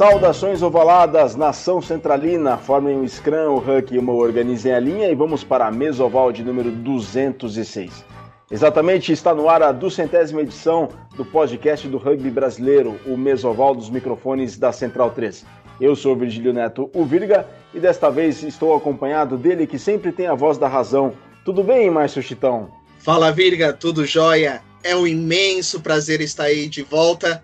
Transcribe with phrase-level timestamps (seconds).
[0.00, 5.14] Saudações ovaladas, nação centralina, formem um scrum, o huck e uma organizem a linha e
[5.14, 8.02] vamos para a mesoval de número 206.
[8.50, 13.90] Exatamente, está no ar a duzentésima edição do podcast do rugby brasileiro, o mesoval dos
[13.90, 15.44] microfones da Central 3.
[15.78, 20.26] Eu sou Virgílio Neto, o Virga, e desta vez estou acompanhado dele que sempre tem
[20.26, 21.12] a voz da razão.
[21.44, 22.70] Tudo bem, Márcio Chitão?
[23.00, 24.62] Fala, Virga, tudo jóia?
[24.82, 27.42] É um imenso prazer estar aí de volta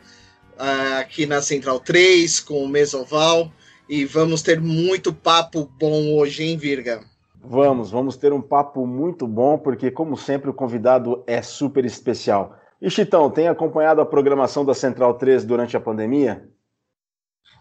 [0.59, 3.53] aqui na Central 3 com o Mesoval
[3.89, 7.05] e vamos ter muito papo bom hoje, hein, Virga?
[7.49, 12.59] Vamos, vamos ter um papo muito bom, porque, como sempre, o convidado é super especial.
[12.83, 16.49] E Chitão, tem acompanhado a programação da Central 3 durante a pandemia?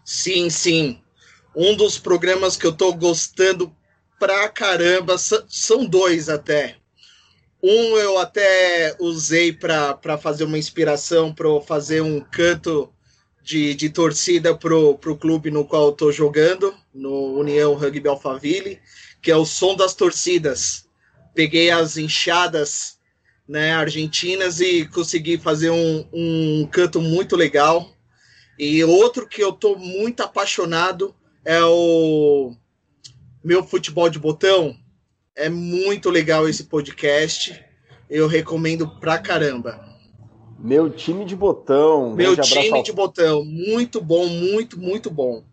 [0.04, 1.00] Sim, sim.
[1.54, 3.72] Um dos programas que eu tô gostando
[4.18, 6.76] pra caramba, são dois até.
[7.66, 12.92] Um eu até usei para fazer uma inspiração, para fazer um canto
[13.42, 18.80] de, de torcida pro, pro clube no qual eu tô jogando, no União Rugby Alphaville
[19.26, 20.88] que é o som das torcidas.
[21.34, 22.96] Peguei as enxadas
[23.48, 27.92] né, argentinas e consegui fazer um, um canto muito legal.
[28.56, 31.12] E outro que eu tô muito apaixonado
[31.44, 32.54] é o
[33.42, 34.76] meu futebol de botão.
[35.36, 37.62] É muito legal esse podcast.
[38.08, 39.78] Eu recomendo pra caramba.
[40.58, 42.14] Meu time de botão.
[42.14, 43.44] Meu time de botão.
[43.44, 45.44] Muito bom, muito, muito bom.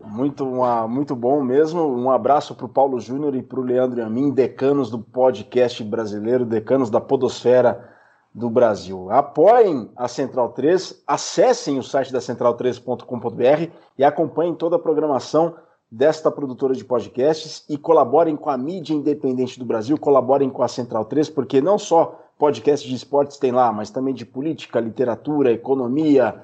[0.00, 1.82] Muito, uma, muito bom mesmo.
[1.82, 6.46] Um abraço para o Paulo Júnior e para o Leandro Amin, decanos do podcast brasileiro,
[6.46, 7.92] decanos da Podosfera
[8.32, 9.10] do Brasil.
[9.10, 15.56] Apoiem a Central 3, acessem o site da central3.com.br e acompanhem toda a programação
[15.90, 20.68] desta produtora de podcasts e colaborem com a mídia independente do Brasil, colaborem com a
[20.68, 25.52] Central 3, porque não só podcasts de esportes tem lá, mas também de política, literatura,
[25.52, 26.42] economia,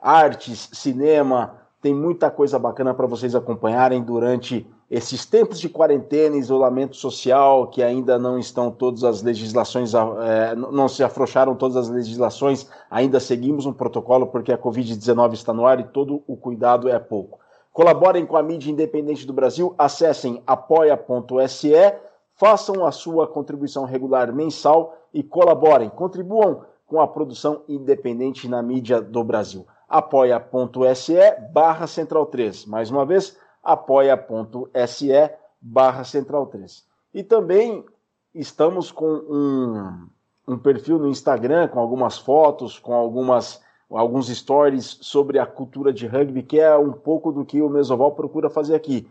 [0.00, 6.96] artes, cinema tem muita coisa bacana para vocês acompanharem durante esses tempos de quarentena, isolamento
[6.96, 12.66] social, que ainda não estão todas as legislações, é, não se afrouxaram todas as legislações,
[12.90, 16.98] ainda seguimos um protocolo porque a Covid-19 está no ar e todo o cuidado é
[16.98, 17.43] pouco.
[17.74, 21.72] Colaborem com a mídia independente do Brasil, acessem apoia.se,
[22.32, 29.02] façam a sua contribuição regular mensal e colaborem, contribuam com a produção independente na mídia
[29.02, 31.14] do Brasil apoia.se
[31.52, 32.66] barra central 3.
[32.66, 35.30] Mais uma vez, apoia.se
[35.60, 36.84] barra central 3.
[37.12, 37.84] E também
[38.34, 40.08] estamos com um,
[40.48, 43.62] um perfil no Instagram com algumas fotos, com algumas
[43.96, 48.12] alguns stories sobre a cultura de rugby, que é um pouco do que o Mesoval
[48.12, 49.06] procura fazer aqui.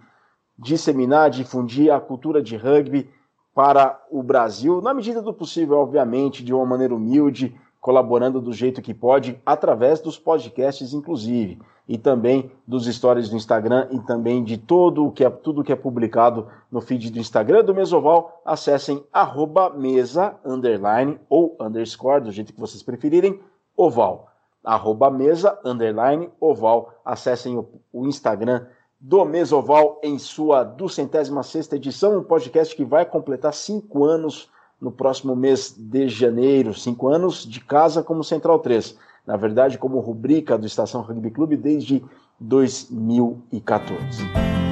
[0.58, 3.10] Disseminar, difundir a cultura de rugby
[3.54, 8.82] para o Brasil, na medida do possível, obviamente, de uma maneira humilde, colaborando do jeito
[8.82, 14.58] que pode, através dos podcasts, inclusive, e também dos stories do Instagram e também de
[14.58, 18.42] todo o que é, tudo que é publicado no feed do Instagram do Mesoval.
[18.46, 23.40] Acessem arroba mesa, underline ou underscore, do jeito que vocês preferirem,
[23.76, 24.33] oval.
[24.64, 26.94] Arroba mesa, underline, oval.
[27.04, 28.66] Acessem o, o Instagram
[29.00, 34.92] do Mesoval em sua duzentésima sexta edição, um podcast que vai completar cinco anos no
[34.92, 38.98] próximo mês de janeiro, cinco anos de casa como Central 3.
[39.28, 42.04] Na verdade, como rubrica do Estação Rugby Clube desde
[42.40, 44.63] 2014.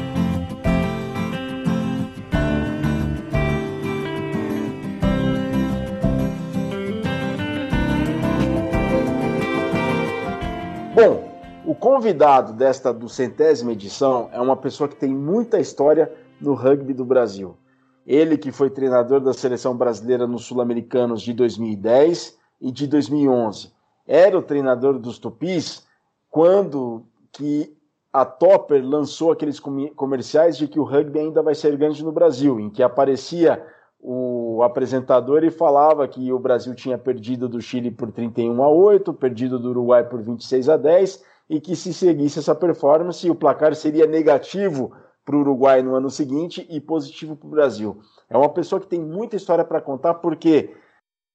[11.04, 11.24] Bom,
[11.66, 17.04] o convidado desta duzentésima edição é uma pessoa que tem muita história no rugby do
[17.04, 17.58] Brasil.
[18.06, 23.74] Ele que foi treinador da seleção brasileira nos Sul-Americanos de 2010 e de 2011.
[24.06, 25.88] Era o treinador dos Tupis
[26.30, 27.76] quando que
[28.14, 32.60] a Topper lançou aqueles comerciais de que o rugby ainda vai ser grande no Brasil,
[32.60, 33.66] em que aparecia
[34.02, 39.14] o apresentador e falava que o Brasil tinha perdido do Chile por 31 a 8,
[39.14, 43.76] perdido do Uruguai por 26 a 10 e que se seguisse essa performance o placar
[43.76, 44.92] seria negativo
[45.24, 48.02] para o Uruguai no ano seguinte e positivo para o Brasil.
[48.28, 50.76] É uma pessoa que tem muita história para contar porque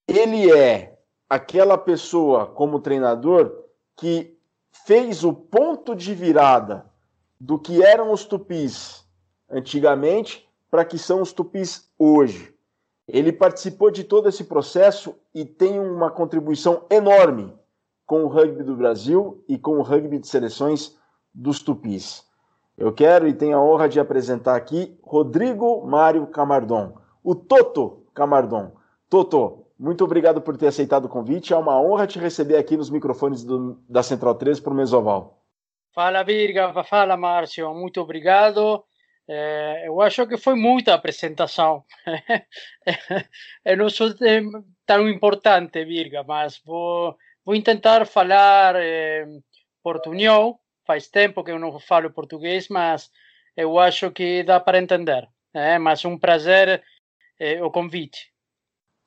[0.08, 0.98] ele é
[1.30, 3.64] aquela pessoa, como treinador,
[3.96, 4.36] que
[4.84, 6.86] fez o ponto de virada
[7.40, 9.06] do que eram os tupis
[9.48, 12.55] antigamente para que são os tupis hoje.
[13.08, 17.54] Ele participou de todo esse processo e tem uma contribuição enorme
[18.04, 20.96] com o rugby do Brasil e com o rugby de seleções
[21.32, 22.24] dos tupis.
[22.76, 28.72] Eu quero e tenho a honra de apresentar aqui Rodrigo Mário Camardon, o Toto Camardon.
[29.08, 31.52] Toto, muito obrigado por ter aceitado o convite.
[31.52, 35.42] É uma honra te receber aqui nos microfones do, da Central 13 para o Mesoval.
[35.94, 36.84] Fala, Virga.
[36.84, 37.72] Fala, Márcio.
[37.74, 38.84] Muito obrigado.
[39.28, 41.84] É, eu acho que foi muita apresentação.
[43.64, 44.14] eu não sou
[44.86, 49.26] tão importante, Virga, mas vou, vou tentar falar é.
[50.86, 53.10] Faz tempo que eu não falo português, mas
[53.56, 55.28] eu acho que dá para entender.
[55.52, 56.84] É, mas um prazer
[57.38, 58.32] é, o convite.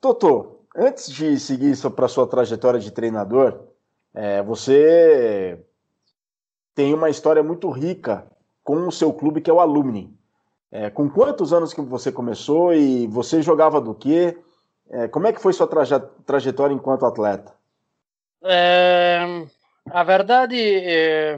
[0.00, 3.68] Totô, antes de seguir para sua trajetória de treinador,
[4.12, 5.64] é, você
[6.74, 8.26] tem uma história muito rica
[8.70, 10.16] com o seu clube, que é o Alumni.
[10.70, 14.38] É, com quantos anos que você começou e você jogava do quê?
[14.88, 17.52] É, como é que foi sua traje trajetória enquanto atleta?
[18.44, 19.18] É,
[19.90, 21.36] a verdade, é,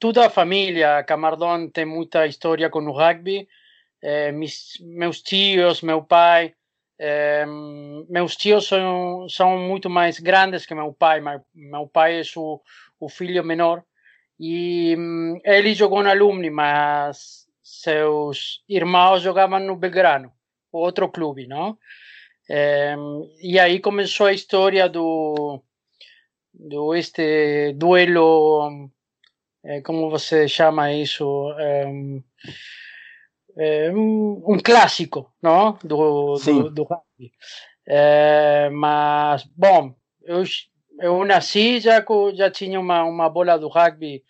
[0.00, 3.48] toda a família Camardon tem muita história com o rugby.
[4.02, 6.54] É, mis, meus tios, meu pai,
[6.98, 7.46] é,
[8.08, 11.20] meus tios são, são muito mais grandes que meu pai.
[11.20, 12.60] Meu, meu pai é o,
[12.98, 13.84] o filho menor
[14.38, 14.94] e
[15.44, 20.30] ele jogou no Alumni, mas seus irmãos jogavam no Belgrano,
[20.70, 21.78] outro clube, não?
[22.48, 22.94] É,
[23.42, 25.60] e aí começou a história do,
[26.54, 28.88] do este duelo,
[29.64, 31.52] é, como você chama isso?
[31.58, 31.86] É,
[33.90, 35.78] um clássico, não?
[35.82, 36.62] Do, Sim.
[36.62, 37.32] do, do rugby.
[38.70, 40.44] mas, bom, eu,
[40.98, 42.04] eu nasci já,
[42.34, 44.22] já tinha uma, uma bola do rugby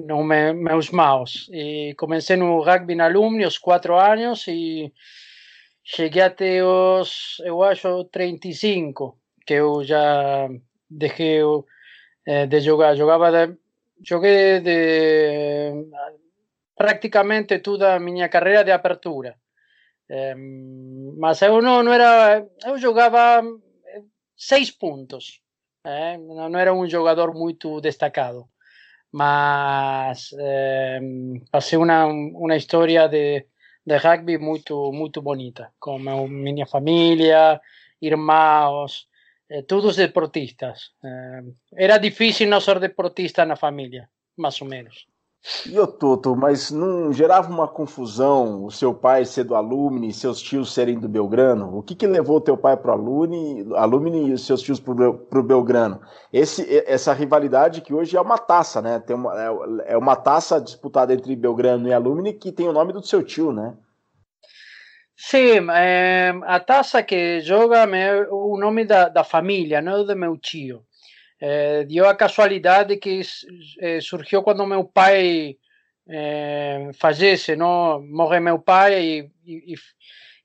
[0.00, 1.48] no me, meus maus.
[1.52, 4.92] E comecei no rugby na Alumni aos 4 anos e
[5.84, 10.48] cheguei até os, eu acho, 35, que eu já
[10.88, 11.40] deixei
[12.26, 12.96] eh, de jogar.
[12.96, 13.56] Jogava de,
[14.02, 15.86] joguei de
[16.76, 19.36] praticamente toda a minha carreira de apertura.
[20.08, 20.34] Eh,
[21.18, 22.46] mas eu não, não era.
[22.64, 23.42] Eu jogava
[24.40, 25.40] seis pontos.
[25.84, 26.16] Eh?
[26.18, 28.48] Não era um jogador muito destacado
[29.12, 31.00] mas eh,
[31.50, 33.44] passei uma, uma história de,
[33.84, 37.60] de rugby muito muito bonita com minha família
[38.00, 39.08] irmãos
[39.48, 40.92] eh, todos deportistas
[41.74, 45.06] era difícil não ser deportista na família mais ou menos
[45.66, 50.40] e o Toto, mas não gerava uma confusão o seu pai ser do Alumni seus
[50.40, 51.78] tios serem do Belgrano?
[51.78, 55.42] O que, que levou teu pai para o Alumni, e os seus tios para o
[55.42, 56.00] Belgrano?
[56.30, 58.98] Esse, essa rivalidade que hoje é uma taça, né?
[59.00, 62.92] Tem uma, é, é uma taça disputada entre Belgrano e Alumni que tem o nome
[62.92, 63.74] do seu tio, né?
[65.16, 70.36] Sim, é, a taça que joga é o nome da, da família, não do meu
[70.36, 70.82] tio.
[71.40, 73.22] Eh, dio a casualidade que
[73.80, 75.56] eh, surgiu quando meu pai
[76.08, 78.02] eh, falece, não?
[78.02, 79.74] morre meu pai e, e,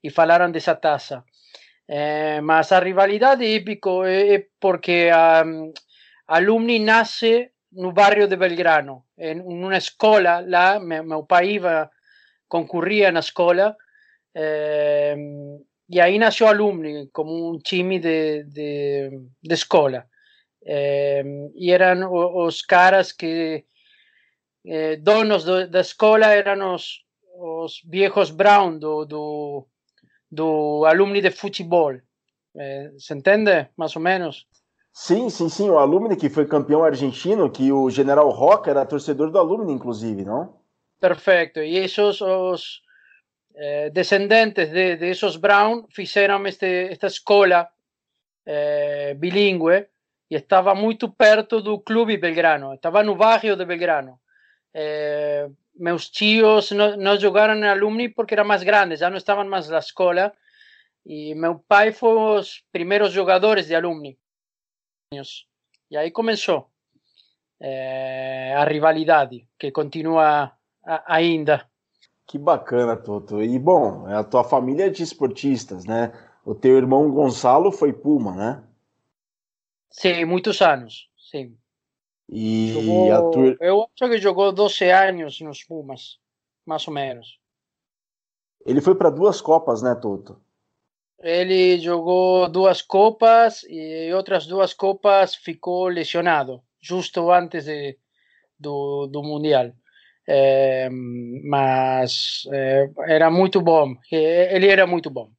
[0.02, 1.24] e falaram dessa taça.
[1.88, 8.36] Eh, mas a rivalidade hípico é, é porque a, a Alumni nasce no bairro de
[8.36, 11.90] Belgrano, em uma escola lá, meu, meu pai iba,
[12.48, 13.76] concorria na escola,
[14.34, 15.14] eh,
[15.88, 19.10] e aí nasceu Alumni como um time de, de,
[19.42, 20.06] de escola.
[20.66, 23.64] E eram os caras que
[24.66, 27.04] eh, donos do, da escola eram os,
[27.38, 29.66] os viejos Brown do, do,
[30.30, 31.94] do alumni de futebol.
[32.56, 34.46] Eh, se entende, mais ou menos?
[34.92, 35.70] Sim, sim, sim.
[35.70, 40.24] O alumni que foi campeão argentino, que o General Roca era torcedor do alumni, inclusive,
[40.24, 40.58] não?
[40.98, 41.60] Perfeito.
[41.60, 42.82] E esses os
[43.54, 47.68] eh, descendentes de, de esos Brown fizeram este, esta escola
[48.44, 49.86] eh, bilíngue
[50.30, 54.18] e estava muito perto do clube Belgrano, estava no bairro de Belgrano.
[54.74, 59.44] É, meus tios não, não jogaram na Alumni porque eram mais grandes, já não estavam
[59.44, 60.32] mais na escola.
[61.04, 64.18] E meu pai foi os primeiros jogadores de Alumni.
[65.88, 66.68] E aí começou
[67.60, 70.52] é, a rivalidade, que continua
[71.06, 71.64] ainda.
[72.26, 73.40] Que bacana, Toto.
[73.40, 76.12] E bom, a tua família é de esportistas, né?
[76.44, 78.62] O teu irmão Gonçalo foi Puma, né?
[79.98, 81.56] Sim, muitos anos, sim.
[82.28, 83.56] E jogou.
[83.60, 86.18] Eu acho que jogou 12 anos nos Pumas,
[86.66, 87.38] mais ou menos.
[88.66, 90.38] Ele foi para duas Copas, né, Toto?
[91.18, 97.96] Ele jogou duas Copas e outras duas Copas ficou lesionado, justo antes de,
[98.58, 99.72] do, do Mundial.
[100.28, 105.30] É, mas é, era muito bom, ele era muito bom.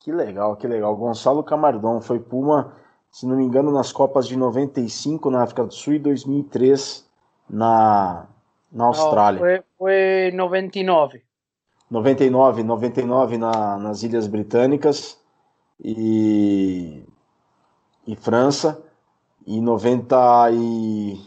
[0.00, 0.96] Que legal, que legal.
[0.96, 2.76] Gonçalo Camardon foi Puma
[3.12, 7.06] se não me engano, nas Copas de 95 na África do Sul e 2003
[7.48, 8.26] na,
[8.72, 9.38] na Austrália.
[9.38, 11.22] Não, foi, foi 99.
[11.90, 15.20] 99, 99 na, nas Ilhas Britânicas
[15.78, 17.04] e,
[18.06, 18.82] e França.
[19.46, 21.20] E 90 e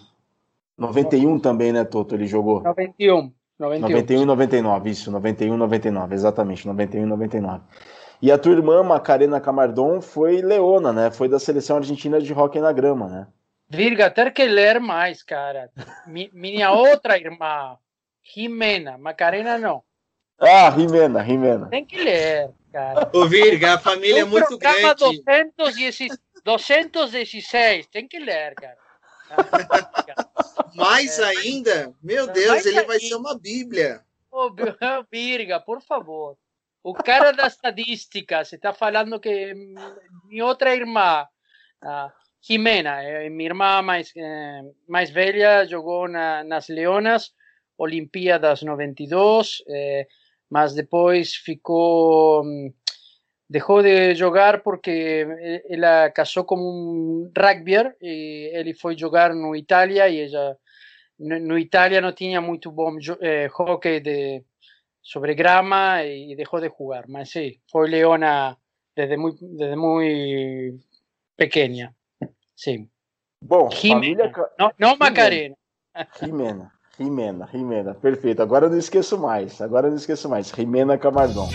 [0.77, 2.15] 91 também, né, Toto?
[2.15, 2.63] Ele jogou?
[2.63, 3.31] 91.
[3.59, 3.89] 91.
[3.89, 7.63] 91 e 99, isso, 91 e 99, exatamente, 91 e 99.
[8.21, 11.11] E a tua irmã, Macarena Camardon, foi leona, né?
[11.11, 13.27] Foi da seleção argentina de hóquei na grama, né?
[13.67, 15.69] Virga, ter que ler mais, cara.
[16.33, 17.77] minha outra irmã,
[18.23, 19.83] Jimena, Macarena não.
[20.39, 21.67] Ah, Jimena, Jimena.
[21.67, 23.09] Tem que ler, cara.
[23.13, 24.81] Ô, Virga, a família é muito grande.
[24.81, 28.77] 216, 216, tem que ler, cara.
[30.75, 31.25] Mais é.
[31.25, 31.93] ainda?
[32.03, 32.87] Meu Deus, Mais ele ainda.
[32.87, 34.01] vai ser uma bíblia.
[34.31, 34.51] Ô,
[35.09, 36.37] Virga, por favor.
[36.87, 39.55] O cara da estadística, você está falando que
[40.29, 41.25] minha outra irmã,
[41.81, 47.33] a Jimena, eh, minha irmã mais, eh, mais velha, jogou na, nas Leonas,
[47.75, 50.05] Olimpíadas 92, eh,
[50.47, 52.71] mas depois ficou mm,
[53.49, 59.55] dejó de jugar porque ella casó como un rugbyer y él fue a jugar en
[59.55, 60.55] Italia y ella
[61.17, 64.45] en Italia no tenía muy buen eh, hockey de
[65.05, 68.57] sobre grama y dejó de jugar, mas sí, fue leona
[68.95, 70.83] desde muy desde muy
[71.35, 71.93] pequeña.
[72.55, 72.89] Sí.
[73.39, 74.31] Bom, Jimena.
[74.31, 74.31] Família...
[74.57, 75.55] Não, não Macarena.
[76.19, 77.93] Jimena, Jimena, Jimena.
[77.93, 78.41] Perfeito.
[78.41, 79.61] Agora eu não esqueço mais.
[79.61, 80.49] Agora eu não esqueço mais.
[80.49, 81.49] Jimena Camardon.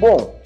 [0.00, 0.40] Bom,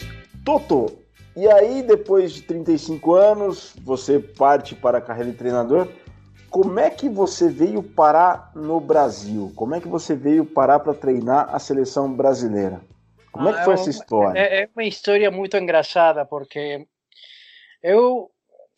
[0.45, 1.02] Toto,
[1.35, 5.89] e aí depois de 35 anos, você parte para a carreira de treinador.
[6.51, 9.51] Como é que você veio parar no Brasil?
[9.57, 12.83] Como é que você veio parar para treinar a seleção brasileira?
[13.33, 14.39] Como é que foi ah, essa história?
[14.39, 16.87] É, é uma história muito engraçada, porque
[17.83, 18.31] eu,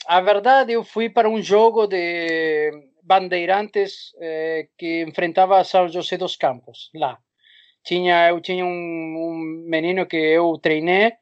[0.07, 2.71] a verdade, eu fui para um jogo de
[3.03, 7.19] Bandeirantes eh, que enfrentava São José dos Campos, lá
[7.85, 9.35] tinha, eu tinha um, um
[9.69, 11.13] menino que eu treinei,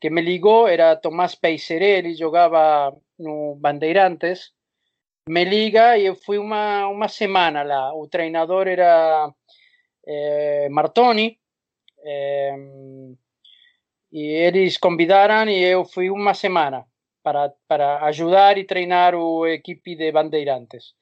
[0.00, 4.52] que me ligou, era Tomás Peiserelli, jogava no Bandeirantes,
[5.28, 7.94] me liga e eu fui uma, uma semana lá.
[7.94, 9.32] O treinador era
[10.06, 11.38] é, Martoni,
[14.12, 16.84] e eles convidaram e eu fui uma semana
[17.22, 20.94] para, para ajudar e treinar o equipe de Bandeirantes.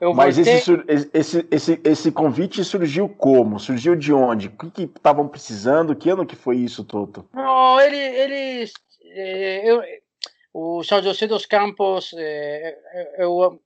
[0.00, 0.54] Eu Mas voltei...
[0.54, 0.72] esse,
[1.12, 3.60] esse, esse, esse convite surgiu como?
[3.60, 4.48] Surgiu de onde?
[4.48, 5.94] O que estavam precisando?
[5.94, 7.28] Que ano que foi isso, Toto?
[7.34, 8.72] Não, ele, eles...
[9.04, 9.82] Eh, eu,
[10.54, 12.78] o São José dos Campos, eh,
[13.18, 13.60] eu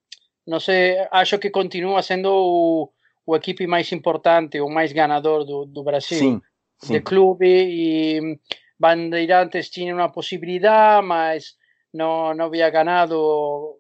[0.47, 2.91] não sei, acho que continua sendo o,
[3.25, 6.19] o equipe mais importante, o mais ganador do, do Brasil.
[6.19, 6.43] Sim,
[6.79, 6.95] sim.
[6.95, 8.38] De clube e
[8.79, 11.55] Bandeirantes tinha uma possibilidade, mas
[11.93, 13.79] não, não havia ganado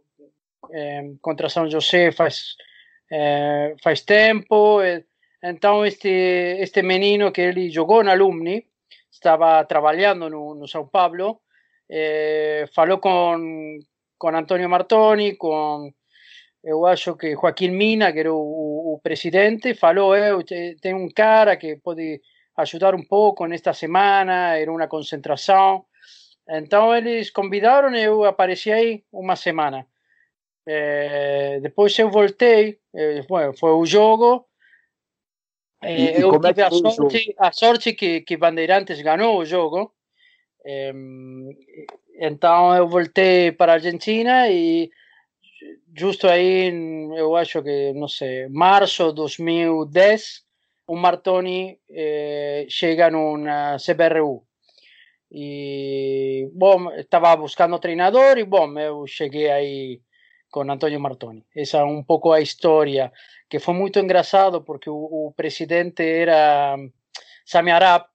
[1.20, 2.56] contra São José faz,
[3.10, 4.80] eh, faz tempo.
[5.42, 6.08] Então, este,
[6.60, 8.66] este menino que ele jogou na Alumni,
[9.10, 11.40] estava trabalhando no, no São Paulo,
[11.88, 13.78] eh, falou com,
[14.18, 15.92] com Antônio Martoni, com
[16.64, 20.42] eu acho que Joaquim Mina, que era o, o, presidente, falou: eu
[20.80, 22.20] tem um cara que pode
[22.56, 25.84] ajudar um pouco nesta semana, era uma concentração.
[26.48, 29.86] Então eles convidaram, eu apareci aí uma semana.
[30.66, 34.46] É, depois eu voltei, é, foi o jogo.
[35.82, 39.92] É, e, eu tive a sorte, a sorte que, que Bandeirantes ganhou o jogo.
[42.18, 44.90] então eu voltei para a Argentina e
[45.96, 46.72] justo aí,
[47.16, 50.42] eu acho que, não sei, março de 2010,
[50.86, 54.44] o Martoni eh, chega na CBRU.
[55.30, 60.00] E, bom, estava buscando treinador e, bom, eu cheguei aí
[60.54, 61.42] con Antonio Martoni.
[61.52, 63.10] Esa un pouco a historia,
[63.50, 66.78] que foi muito engraçado porque o, o presidente era
[67.44, 68.06] Sami Arap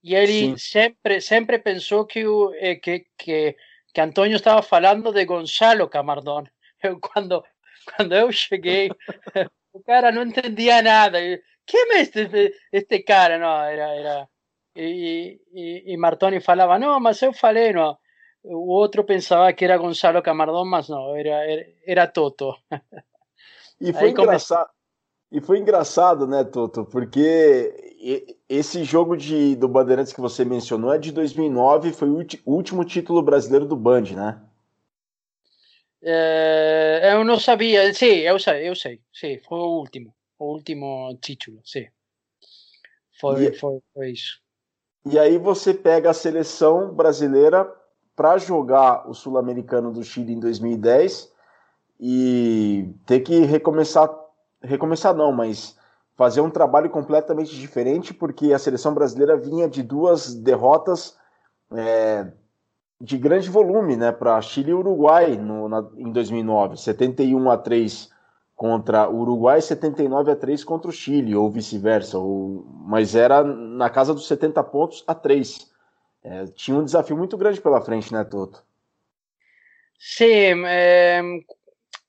[0.00, 3.56] e ele sempre sempre pensou que, o, eh, que, que,
[3.92, 4.00] que
[4.30, 6.44] estava falando de Gonzalo Camardón.
[6.80, 7.42] Eu, quando,
[7.90, 8.88] quando eu cheguei,
[9.72, 11.18] o cara não entendia nada.
[11.66, 13.36] Quem é este, este cara?
[13.36, 13.88] Não, era...
[13.96, 14.28] era
[14.76, 17.98] e, e, e Martoni falava, não, mas eu falei, não,
[18.42, 22.54] o outro pensava que era Gonzalo Camardón, mas não, era, era, era Toto.
[23.80, 24.68] E foi, engraçado,
[25.30, 26.84] e foi engraçado, né, Toto?
[26.84, 32.84] Porque esse jogo de, do Bandeirantes que você mencionou é de 2009, foi o último
[32.84, 34.42] título brasileiro do Band, né?
[36.02, 41.16] É, eu não sabia, sim, eu sei, eu sei, sim, foi o último, o último
[41.20, 41.88] título, sim.
[43.20, 44.40] Foi, e, foi, foi isso.
[45.04, 47.68] E aí você pega a seleção brasileira
[48.18, 51.32] para jogar o Sul-Americano do Chile em 2010
[52.00, 54.10] e ter que recomeçar,
[54.60, 55.78] recomeçar não, mas
[56.16, 61.16] fazer um trabalho completamente diferente, porque a seleção brasileira vinha de duas derrotas
[61.70, 62.26] é,
[63.00, 68.10] de grande volume né, para Chile e Uruguai no, na, em 2009, 71 a 3
[68.56, 72.18] contra o Uruguai, 79 a 3 contra o Chile, ou vice-versa,
[72.84, 75.77] mas era na casa dos 70 pontos a 3.
[76.22, 78.62] É, tinha um desafio muito grande pela frente, né, Toto?
[79.98, 81.20] Sim, é,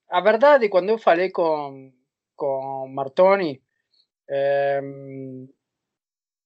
[0.10, 1.92] a verdade, quando eu falei com,
[2.36, 3.62] com Martoni,
[4.30, 4.80] é,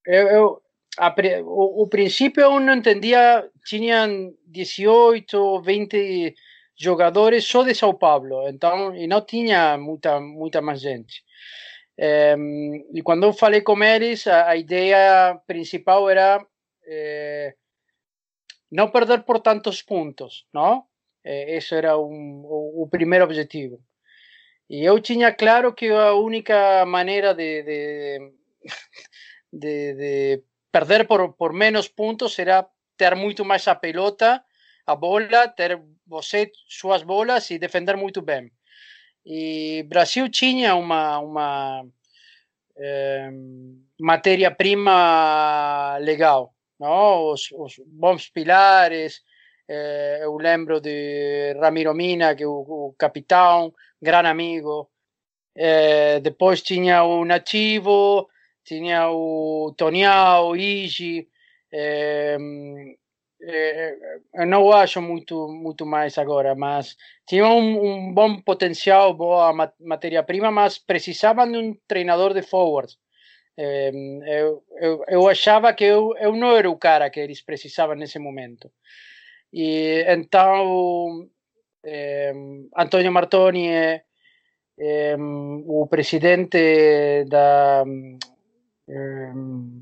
[0.06, 0.62] eu, eu
[0.98, 6.36] a, o, o, princípio eu não entendia, tinham 18, 20
[6.76, 11.24] jogadores só de São Paulo, então, e não tinha muita, muita mais gente.
[11.98, 12.36] É,
[12.94, 16.46] e quando eu falei com eles, a, a ideia principal era
[16.86, 17.56] é,
[18.72, 20.86] não perder por tantos pontos, não?
[21.24, 23.82] Esse era um, o, o, primeiro objetivo.
[24.70, 28.32] E eu tinha claro que a única maneira de, de,
[29.54, 34.44] de, de perder por, por menos pontos será ter muito mais a pelota,
[34.86, 38.52] a bola, ter você suas bolas e defender muito bem.
[39.26, 41.86] E Brasil tinha uma, uma
[42.78, 43.30] é,
[44.00, 47.32] matéria-prima legal, não?
[47.32, 49.22] Os, os, bons pilares.
[49.68, 54.90] É, eu lembro de Ramiro Mina, que é o, o capitão, grande amigo.
[55.56, 58.28] É, depois tinha o Nativo,
[58.64, 61.28] tinha o Tonial, o Igi.
[61.72, 62.38] É,
[64.36, 66.96] eu não acho muito muito mais agora, mas
[67.28, 72.96] tinha um, um bom potencial, boa matéria-prima, mas precisavam de um treinador de forward.
[73.56, 77.96] É, eu, eu, eu, achava que eu, eu não era o cara que eles precisavam
[77.96, 78.72] nesse momento.
[79.52, 81.30] E então,
[81.86, 82.34] é,
[82.76, 84.04] Antônio Martoni, é,
[84.80, 87.84] é, o presidente da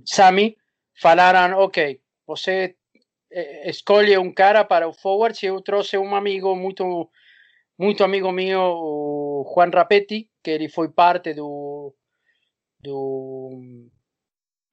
[0.06, 0.58] Sami,
[1.02, 2.76] falaram: Ok, você
[3.32, 5.46] eh, escolhe um cara para o forward.
[5.46, 7.10] Eu trouxe um amigo muito
[7.78, 11.96] muito amigo meu, o Juan Rapetti, que ele foi parte do
[12.82, 13.90] do,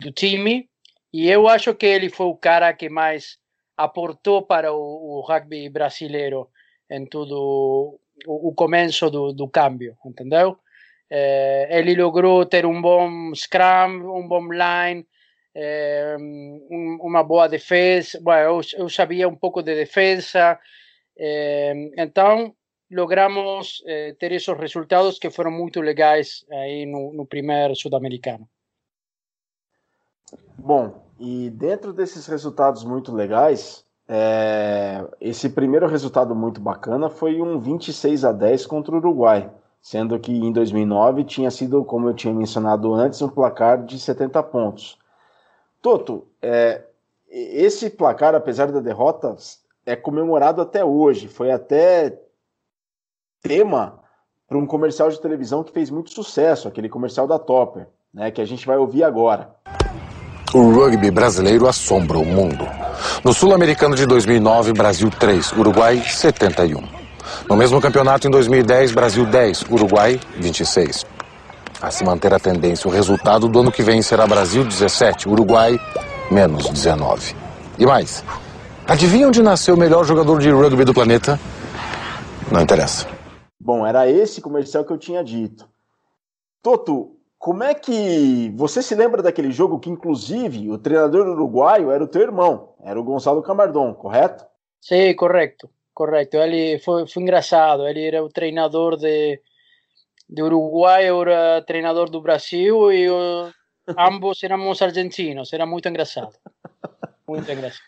[0.00, 0.68] do time
[1.12, 3.38] e eu acho que ele foi o cara que mais
[3.76, 6.48] aportou para o, o rugby brasileiro
[6.90, 10.58] em tudo o, o começo do, do câmbio, entendeu?
[11.10, 15.06] Eh, ele logrou ter um bom scrum, um bom line,
[15.54, 18.18] é, um, uma boa defesa.
[18.22, 20.58] Bom, eu, eu, sabia um pouco de defesa,
[21.18, 22.54] é, então
[22.90, 28.48] logramos é, ter esses resultados que foram muito legais aí no, no primeiro sul-americano.
[30.56, 37.58] Bom, e dentro desses resultados muito legais, é, esse primeiro resultado muito bacana foi um
[37.58, 42.32] 26 a 10 contra o Uruguai, sendo que em 2009 tinha sido, como eu tinha
[42.32, 44.98] mencionado antes, um placar de 70 pontos.
[45.80, 46.82] Toto, é,
[47.28, 49.36] esse placar, apesar da derrota,
[49.84, 51.28] é comemorado até hoje.
[51.28, 52.18] Foi até
[53.42, 54.00] tema
[54.48, 58.40] para um comercial de televisão que fez muito sucesso, aquele comercial da Topper, né, que
[58.40, 59.54] a gente vai ouvir agora.
[60.54, 62.66] O rugby brasileiro assombra o mundo.
[63.22, 66.82] No Sul-Americano de 2009, Brasil 3, Uruguai 71.
[67.48, 71.04] No mesmo campeonato em 2010, Brasil 10, Uruguai 26
[71.80, 72.88] a se manter a tendência.
[72.88, 75.78] O resultado do ano que vem será Brasil 17, Uruguai
[76.30, 77.34] menos 19.
[77.78, 78.24] E mais,
[78.86, 81.38] adivinha onde nasceu o melhor jogador de rugby do planeta?
[82.50, 83.06] Não interessa.
[83.68, 85.68] Bom, era esse comercial que eu tinha dito.
[86.62, 92.02] Toto, como é que você se lembra daquele jogo que, inclusive, o treinador uruguaio era
[92.02, 94.46] o teu irmão, era o Gonçalo Camardon, correto?
[94.80, 96.38] Sim, correto, correto.
[96.38, 97.86] Ele foi, foi engraçado.
[97.86, 99.38] Ele era o treinador de
[100.26, 103.52] de Uruguai era treinador do Brasil e o,
[103.98, 105.52] ambos éramos argentinos.
[105.52, 106.32] Era muito engraçado.
[107.28, 107.84] Muito engraçado.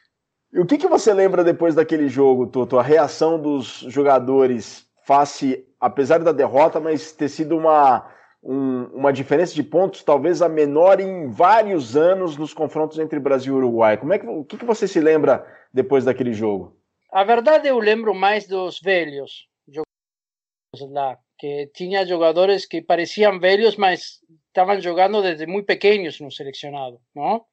[0.53, 2.79] E o que, que você lembra depois daquele jogo, Toto?
[2.79, 8.07] A reação dos jogadores face, apesar da derrota, mas ter sido uma,
[8.43, 13.55] um, uma diferença de pontos talvez a menor em vários anos nos confrontos entre Brasil
[13.55, 13.97] e Uruguai.
[13.97, 16.77] Como é que, o que, que você se lembra depois daquele jogo?
[17.11, 23.77] A verdade, eu lembro mais dos velhos jogadores lá, que tinha jogadores que pareciam velhos,
[23.77, 27.45] mas estavam jogando desde muito pequenos no selecionado, não?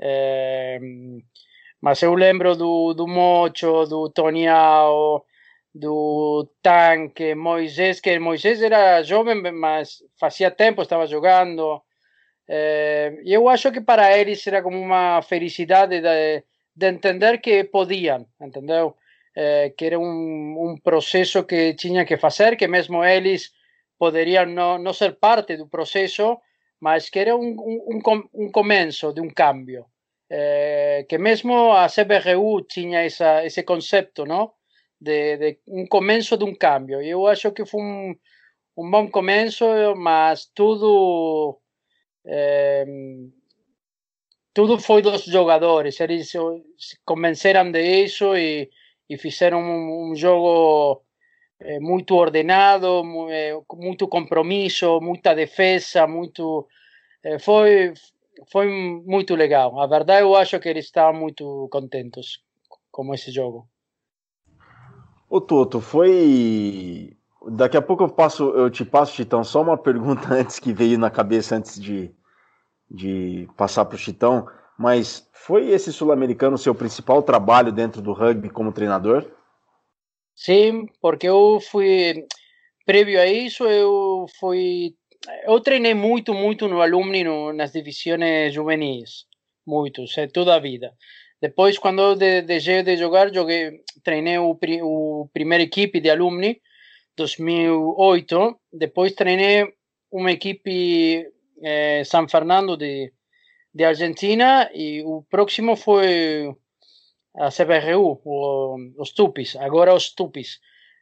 [0.00, 0.78] É,
[1.80, 5.24] mas eu lembro do, do Mocho, do Toniao,
[5.74, 11.82] do Tanque, Moisés, que Moisés era jovem, mas fazia tempo estava jogando.
[12.48, 17.64] É, e eu acho que para eles era como uma felicidade de, de entender que
[17.64, 18.96] podiam, entendeu?
[19.34, 23.54] eh, que era un, un proceso que tiña que facer, que mesmo eles
[23.96, 26.42] poderían no, no ser parte do proceso,
[26.80, 29.92] mas que era un, un, un comenzo de un cambio.
[30.34, 34.50] é, que mesmo a CBRU tinha essa, esse conceito, não?
[35.02, 37.00] De, de, começo de um cambio.
[37.02, 38.14] Eu acho que foi um,
[38.76, 39.64] um bom começo,
[39.96, 41.58] mas tudo
[42.24, 42.84] é,
[44.54, 45.98] tudo foi dos jogadores.
[46.00, 46.32] Eles
[47.04, 48.70] convenceram de isso e,
[49.08, 51.02] e fizeram um, um jogo
[51.60, 53.02] é, muito ordenado,
[53.72, 56.68] muito compromisso, muita defesa, muito
[57.24, 57.92] é, foi
[58.50, 59.80] foi muito legal.
[59.80, 62.38] A verdade, eu acho que eles estavam muito contentes
[62.90, 63.68] com esse jogo.
[65.32, 67.16] O Toto, foi.
[67.52, 70.98] Daqui a pouco eu passo, eu te passo, Chitão, só uma pergunta antes que veio
[70.98, 72.14] na cabeça antes de,
[72.90, 74.46] de passar para o Chitão.
[74.78, 79.24] Mas foi esse sul-americano seu principal trabalho dentro do rugby como treinador?
[80.36, 82.26] Sim, porque eu fui.
[82.84, 84.94] Prévio a isso, eu fui
[85.44, 89.24] eu treinei muito, muito no Alumni, no, nas divisões juvenis.
[89.66, 90.92] Muito, é toda a vida.
[91.42, 96.60] Depois, quando deixei de jogar, joguei, treinei o, o primeira equipe de Alumni,
[97.16, 98.60] 2008.
[98.72, 99.66] Depois treinei
[100.08, 101.26] uma equipe
[101.60, 103.12] eh, San Fernando de,
[103.74, 106.54] de Argentina e o próximo foi
[107.36, 110.60] a CBRU, o, os Tupis, agora os Tupis.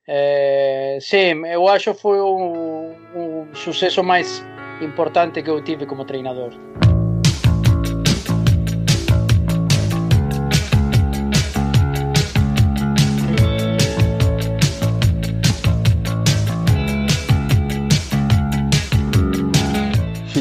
[0.09, 4.42] É, sim, eu acho que foi o, o sucesso mais
[4.81, 6.55] importante que eu tive como treinador.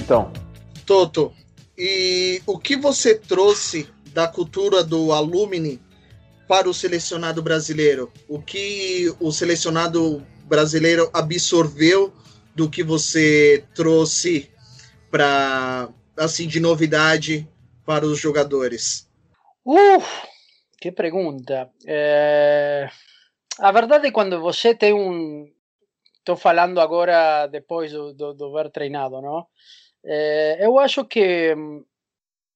[0.10, 0.34] Chitão.
[0.88, 1.32] Toto,
[1.78, 5.80] e o que você trouxe da cultura do Alumni
[6.48, 8.12] para o selecionado brasileiro?
[8.28, 12.12] O que o selecionado brasileiro absorveu
[12.56, 14.50] do que você trouxe
[15.12, 17.48] para assim de novidade
[17.86, 19.08] para os jogadores?
[19.63, 20.04] Uh,
[20.82, 21.69] que pergunta.
[21.86, 22.89] É...
[23.60, 25.48] A verdade é quando você tem um.
[26.17, 29.45] Estou falando agora depois do, do, do ver treinado, não?
[30.04, 31.56] É, eu acho que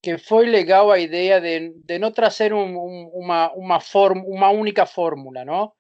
[0.02, 4.50] que foi legal a ideia de, de não trazer um, um, uma, uma, form, uma
[4.50, 5.72] única fórmula, não?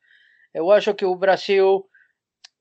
[0.53, 1.87] Eu acho que o Brasil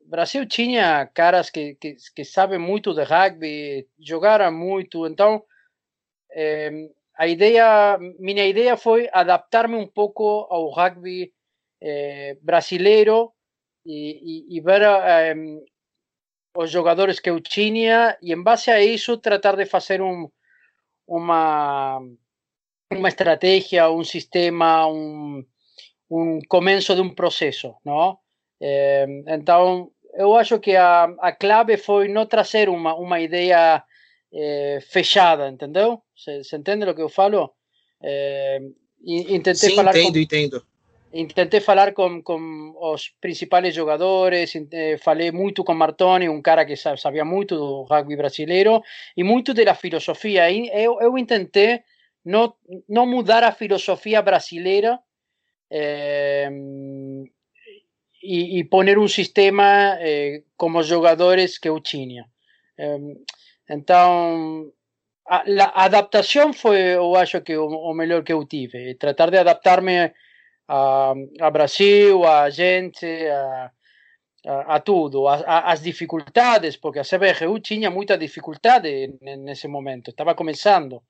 [0.07, 5.43] Brasil tinha caras que, que, que sabem muito de rugby, jogaram muito, então
[6.35, 6.71] eh,
[7.17, 11.33] a ideia, minha ideia foi adaptar-me um pouco ao rugby
[11.83, 13.33] eh, brasileiro
[13.87, 15.35] e, e, e ver eh,
[16.55, 20.29] os jogadores que eu tinha e em base a isso tratar de fazer um
[21.07, 22.01] uma,
[22.91, 25.45] uma estratégia, um sistema, um,
[26.11, 28.19] um começo de um processo, não?
[28.61, 33.83] É, então, eu acho que a, a clave foi não trazer uma, uma ideia
[34.33, 36.01] é, fechada, entendeu?
[36.17, 37.53] Você entende o que eu falo?
[38.03, 38.61] É,
[39.05, 40.67] intentei Sim, falar entendo, com, entendo.
[41.15, 44.53] Intentei falar com, com os principais jogadores,
[45.03, 48.83] falei muito com Martoni, um cara que sabia muito do rugby brasileiro
[49.15, 50.51] e muito da filosofia.
[50.51, 51.81] Eu, eu tentei
[52.25, 52.55] não,
[52.89, 54.99] não mudar a filosofia brasileira
[55.71, 56.49] eh,
[58.23, 62.25] e, e poner um sistema eh, como os jogadores que eu tinha.
[62.79, 62.99] Eh,
[63.69, 64.73] então,
[65.27, 68.95] a, a, adaptação foi, eu acho que o, o melhor que eu tive.
[68.95, 70.13] Tratar de adaptar-me
[70.69, 73.71] a, a Brasil, a gente, a,
[74.47, 81.03] a, a tudo, as dificuldades, porque a CBRU tinha muita dificuldade nesse momento, estava começando.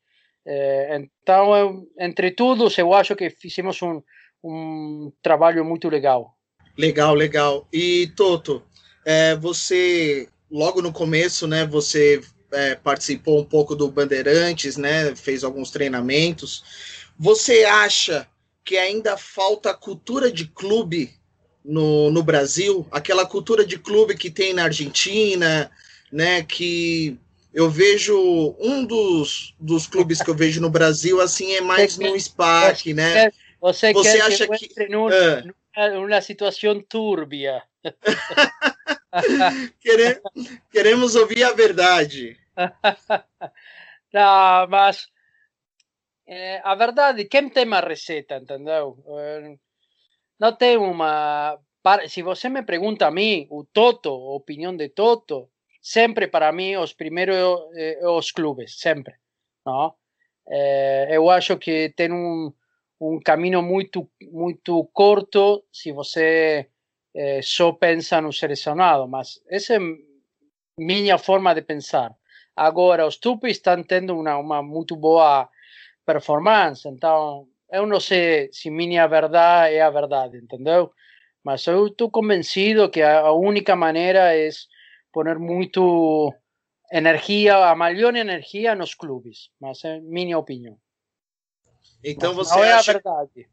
[0.45, 4.03] Eh, então, eu, entre todos, eu acho que fizemos um,
[4.43, 6.37] um trabalho muito legal.
[6.77, 7.69] Legal, legal.
[7.73, 8.63] E Toto,
[9.05, 11.67] é, você logo no começo, né?
[11.67, 15.15] Você é, participou um pouco do Bandeirantes, né?
[15.15, 17.11] Fez alguns treinamentos.
[17.19, 18.27] Você acha
[18.65, 21.13] que ainda falta cultura de clube
[21.65, 25.71] no, no Brasil, aquela cultura de clube que tem na Argentina,
[26.11, 26.43] né?
[26.43, 27.19] Que
[27.55, 32.19] eu vejo um dos, dos clubes que eu vejo no Brasil assim é mais no
[32.19, 33.31] SPAC, né?
[33.61, 35.45] Você, você acha que, que num, ah.
[35.91, 37.63] numa situação túrbia?
[40.73, 42.37] Queremos ouvir a verdade.
[44.13, 45.09] Não, mas
[46.27, 49.03] é, a verdade, quem tem uma receita, entendeu?
[49.19, 49.57] É,
[50.39, 51.59] não tem uma.
[52.09, 56.77] Se você me pergunta a mim, o Toto, a opinião de Toto, sempre para mim
[56.77, 59.15] os primeiros é, os clubes, sempre.
[59.67, 59.95] Não?
[61.09, 62.53] Eu acho que tem um,
[63.01, 66.69] um caminho muito, muito curto se você
[67.43, 69.79] só pensa no selecionado, mas essa é
[70.77, 72.15] minha forma de pensar.
[72.57, 75.49] Agora, os Tupis estão tendo uma, uma muito boa
[76.05, 76.87] performance.
[76.89, 80.91] Então, eu não sei se minha verdade é a verdade, entendeu?
[81.45, 84.49] Mas eu estou convencido que a única maneira é
[85.13, 86.33] poner muito
[86.93, 89.51] energia, a maior energia nos clubes.
[89.61, 90.79] Mas é minha opinião.
[92.05, 92.71] Então Mas você não acha...
[92.73, 93.49] é a verdade.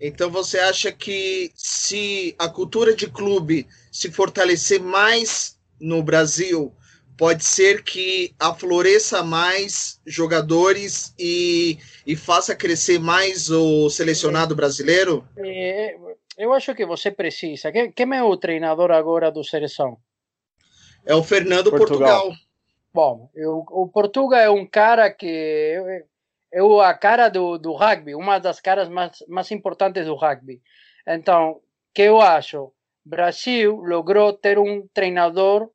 [0.00, 6.74] Então você acha que se a cultura de clube se fortalecer mais no Brasil,
[7.18, 11.76] pode ser que afloreça mais jogadores e,
[12.06, 15.26] e faça crescer mais o selecionado brasileiro?
[15.36, 15.96] É,
[16.38, 17.72] eu acho que você precisa.
[17.72, 19.98] Quem, é o treinador agora do seleção?
[21.04, 22.22] É o Fernando Portugal.
[22.22, 22.48] Portugal.
[22.94, 25.76] Bom, eu, o Portugal é um cara que
[26.52, 30.62] é a cara do, do rugby, uma das caras mais, mais importantes do rugby.
[31.06, 31.60] Então,
[31.92, 32.72] que eu acho?
[33.04, 35.68] Brasil logrou ter um treinador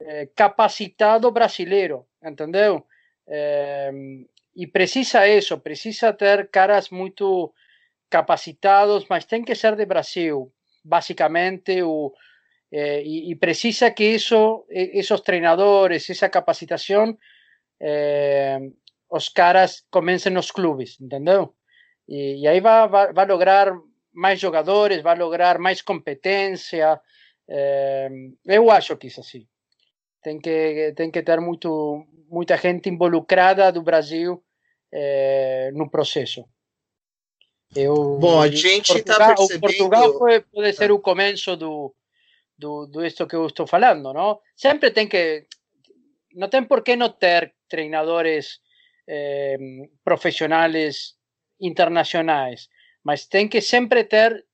[0.00, 2.86] eh, capacitado brasileiro, entendeu?
[3.26, 3.92] Eh,
[4.56, 7.52] e precisa isso, precisa ter caras muito
[8.08, 10.52] capacitados, mas tem que ser de Brasil,
[10.84, 12.12] basicamente, o,
[12.70, 17.16] eh, e, e, precisa que isso, esos treinadores, essa capacitação,
[17.80, 18.58] eh,
[19.10, 21.54] os caras comecem nos clubes, entendeu?
[22.08, 23.72] E, e aí vai, vai, vai, lograr
[24.12, 27.00] mais jogadores, vai lograr mais competência.
[27.48, 28.08] Eh,
[28.46, 29.46] eu acho que isso assim.
[30.24, 34.42] Tem que, tem que ter muito, muita gente involucrada do Brasil
[34.90, 36.48] eh, no processo.
[37.76, 39.60] Eu, Bom, a gente está percebendo...
[39.60, 41.94] Portugal foi, pode ser o começo do,
[42.56, 44.40] do, do isso que eu estou falando, não?
[44.56, 45.46] Sempre tem que...
[46.34, 48.60] Não tem por que não ter treinadores
[49.06, 49.58] eh,
[50.02, 51.16] profissionais
[51.60, 52.70] internacionais,
[53.04, 54.44] mas tem que sempre ter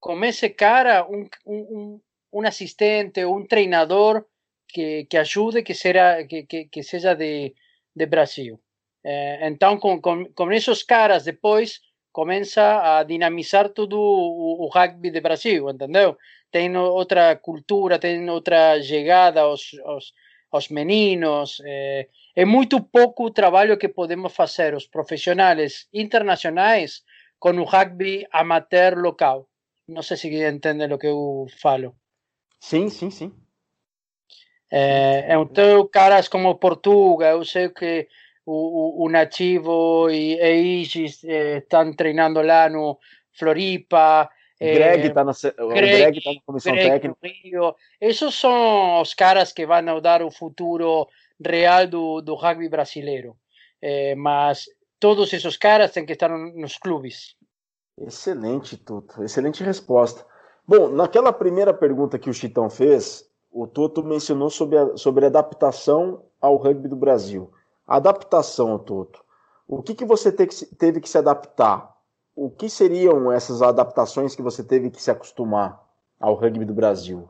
[0.00, 2.00] como esse cara um, um,
[2.32, 4.26] um assistente, um treinador
[4.72, 7.54] que, que ajude, que, será, que, que, que seja de,
[7.94, 8.60] de Brasil.
[9.04, 11.80] Eh, então, com, com, com esses caras, depois
[12.12, 16.16] começa a dinamizar todo o, o rugby de Brasil, entendeu?
[16.50, 20.12] Tem outra cultura, tem outra chegada aos, aos,
[20.50, 21.60] aos meninos.
[21.64, 27.02] Eh, é muito pouco o trabalho que podemos fazer os profissionais internacionais
[27.38, 29.48] com o rugby amateur local.
[29.88, 31.96] Não sei se entende o que eu falo.
[32.60, 33.41] Sim, sim, sim.
[34.74, 38.08] É, então, caras como Portugal, eu sei que
[38.46, 42.98] o, o, o Nativo e, e Isis eh, estão treinando lá no
[43.32, 44.30] Floripa.
[44.58, 45.32] Greg está na,
[45.74, 47.18] Greg, tá na comissão Greg técnica.
[47.22, 47.74] Rio.
[48.00, 51.06] Esses são os caras que vão dar o futuro
[51.44, 53.36] real do, do rugby brasileiro.
[53.82, 54.66] É, mas
[54.98, 57.36] todos esses caras têm que estar nos clubes.
[57.98, 59.22] Excelente, Toto.
[59.22, 60.24] Excelente resposta.
[60.66, 66.24] Bom, naquela primeira pergunta que o Chitão fez, o Toto mencionou sobre a, sobre adaptação
[66.40, 67.52] ao rugby do Brasil.
[67.86, 69.22] adaptação, Toto.
[69.68, 71.96] O que, que você teve que se adaptar?
[72.34, 75.80] O que seriam essas adaptações que você teve que se acostumar
[76.18, 77.28] ao rugby do Brasil?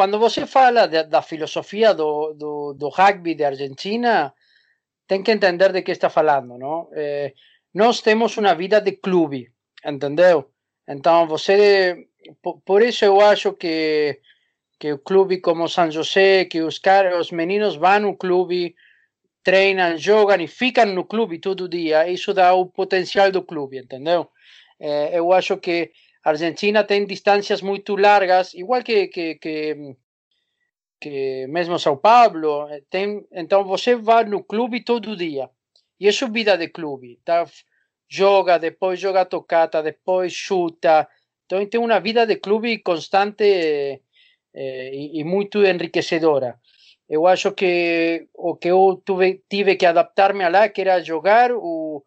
[0.00, 4.32] quando você fala de, da filosofia do, do, do, rugby de Argentina,
[5.06, 6.88] tem que entender de que está falando, não?
[6.92, 7.34] É,
[7.74, 9.52] nós temos uma vida de clube,
[9.84, 10.50] entendeu?
[10.88, 12.06] Então, você...
[12.42, 14.18] Por, por isso eu acho que,
[14.80, 18.74] que o clube como São José, que os, caras, os meninos vão no clube,
[19.44, 24.28] treinam, jogam e ficam no clube todo dia, isso dá o potencial do clube, entendeu?
[24.80, 25.92] É, eu acho que
[26.24, 29.96] Argentina tem distâncias muito largas, igual que, que, que,
[30.98, 32.66] que mesmo São Paulo.
[32.70, 35.50] Eh, tem, então você vai no clube todo dia.
[35.98, 37.20] E isso é vida de clube.
[37.24, 37.44] Tá?
[38.08, 41.06] Joga, depois joga tocata, depois chuta.
[41.44, 44.02] Então tem uma vida de clube constante
[44.54, 46.58] eh, e, e, muito enriquecedora.
[47.08, 52.04] Eu acho que o que eu tuve, tive que adaptar-me lá, que era jogar o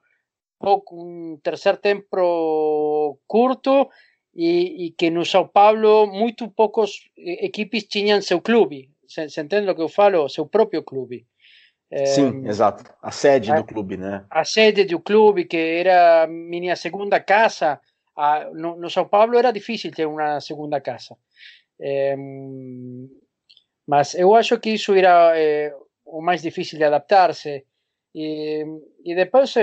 [0.91, 3.89] um terceiro tempo curto
[4.33, 8.89] e, e, que no São Paulo muito poucos equipes tinham seu clube.
[9.05, 10.29] Se, se entende o que eu falo?
[10.29, 11.27] Seu próprio clube.
[12.05, 12.83] Sim, é, exato.
[13.01, 14.25] A sede a, do clube, né?
[14.29, 17.79] A sede do clube, que era minha segunda casa.
[18.15, 21.15] A, no, no, São Paulo era difícil ter uma segunda casa.
[21.79, 22.15] É,
[23.87, 27.65] mas eu acho que isso era é, o mais difícil de adaptar-se.
[28.15, 28.63] E,
[29.03, 29.53] e depois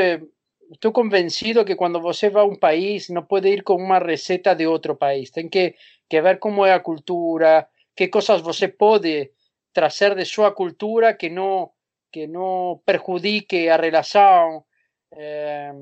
[0.72, 4.54] estou convencido que quando você vai a um país, não pode ir com uma receita
[4.54, 5.30] de outro país.
[5.30, 5.74] Tem que,
[6.08, 9.30] que ver como é a cultura, que coisas você pode
[9.72, 11.70] trazer de sua cultura que não
[12.12, 14.64] que não perjudique a relação.
[15.12, 15.72] É,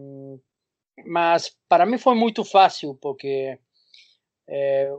[1.06, 3.58] mas para mim foi muito fácil, porque
[4.48, 4.90] é,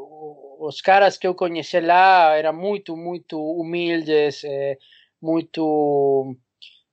[0.60, 4.78] os caras que eu conheci lá eram muito, muito humildes, é,
[5.22, 6.36] muito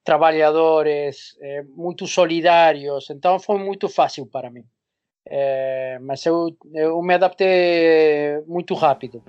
[0.02, 4.64] trabalhadores, é, muito solidários, então foi muito fácil para mim.
[6.02, 9.24] Mas eu, eu me adaptei muito rápido.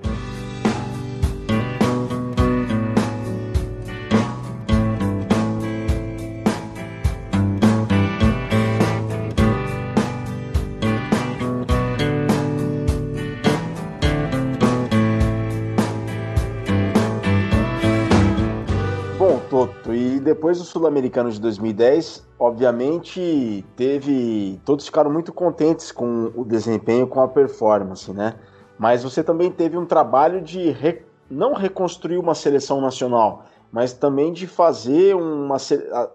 [20.47, 24.61] Depois do Sul-Americano de 2010, obviamente teve.
[24.63, 28.33] Todos ficaram muito contentes com o desempenho, com a performance, né?
[28.79, 31.05] Mas você também teve um trabalho de re...
[31.29, 35.57] não reconstruir uma seleção nacional, mas também de fazer uma,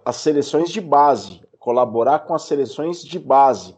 [0.02, 3.76] as seleções de base, colaborar com as seleções de base,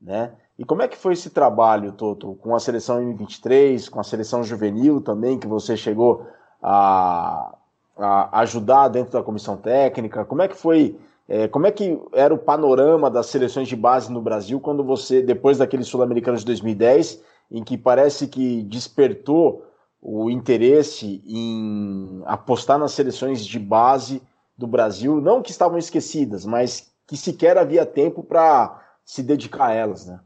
[0.00, 0.32] né?
[0.58, 4.42] E como é que foi esse trabalho, Toto, com a seleção M23, com a seleção
[4.42, 6.26] juvenil também, que você chegou
[6.62, 7.54] a,
[8.00, 10.24] a ajudar dentro da comissão técnica?
[10.24, 10.98] Como é que foi?
[11.28, 15.22] É, como é que era o panorama das seleções de base no Brasil quando você,
[15.22, 19.64] depois daquele Sul-Americano de 2010, em que parece que despertou
[20.02, 24.22] o interesse em apostar nas seleções de base
[24.56, 29.74] do Brasil, não que estavam esquecidas, mas que sequer havia tempo para se dedicar a
[29.74, 30.20] elas, né?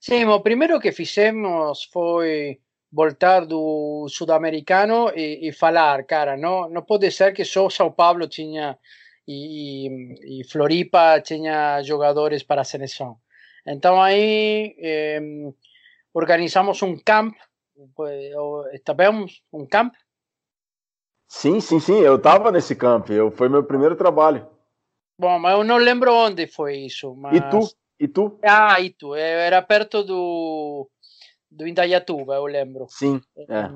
[0.00, 2.60] Sim, o primeiro que fizemos foi
[2.96, 8.26] voltar do sudamericano e, e falar, cara, não, não pode ser que só São Paulo
[8.26, 8.78] tinha
[9.28, 13.18] e, e Floripa tinha jogadores para a seleção.
[13.66, 15.20] Então aí eh,
[16.14, 17.34] organizamos um camp,
[18.72, 19.92] estivemos um camp?
[21.28, 24.48] Sim, sim, sim, eu estava nesse camp, eu, foi meu primeiro trabalho.
[25.20, 27.14] Bom, mas eu não lembro onde foi isso.
[27.14, 27.36] Mas...
[27.36, 27.60] E tu?
[27.98, 28.38] E tu?
[28.42, 30.88] Ah, e tu, era perto do
[31.56, 32.86] do Indaiatuba, eu lembro.
[32.88, 33.70] Sim, é.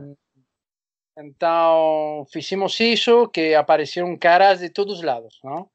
[1.18, 5.68] Então, fizemos isso, que apareceram caras de todos os lados, não?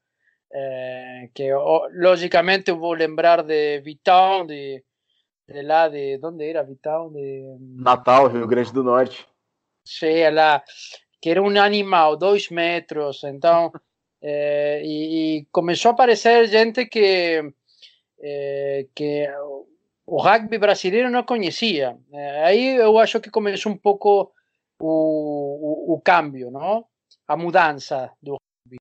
[0.52, 1.50] É, que,
[1.94, 4.82] logicamente, eu vou lembrar de Vitão, de,
[5.48, 6.18] de lá, de...
[6.22, 7.12] Onde era Vitão?
[7.12, 7.56] De...
[7.60, 9.26] Natal, Rio Grande do Norte.
[9.84, 10.62] Sim, lá,
[11.20, 13.72] que era um animal, dois metros, então...
[14.22, 17.52] É, e, e, começou a aparecer gente que...
[18.18, 19.28] É, que
[20.06, 21.98] o rugby brasileiro não conhecia.
[22.44, 24.32] Aí eu acho que começou um pouco
[24.80, 26.86] o, o, o câmbio, não?
[27.26, 28.78] a mudança do rugby.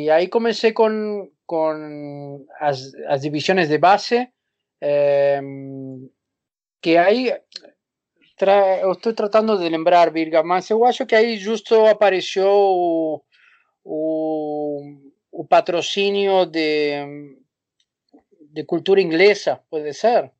[0.00, 4.28] E aí comecei com, com as, as divisões de base,
[4.80, 5.40] eh,
[6.80, 7.38] que aí
[8.36, 13.22] tra, estou tratando de lembrar, Virga, mas eu acho que aí justo apareceu o,
[13.84, 14.82] o,
[15.30, 17.38] o patrocínio de
[18.52, 20.30] de cultura inglesa, pode ser?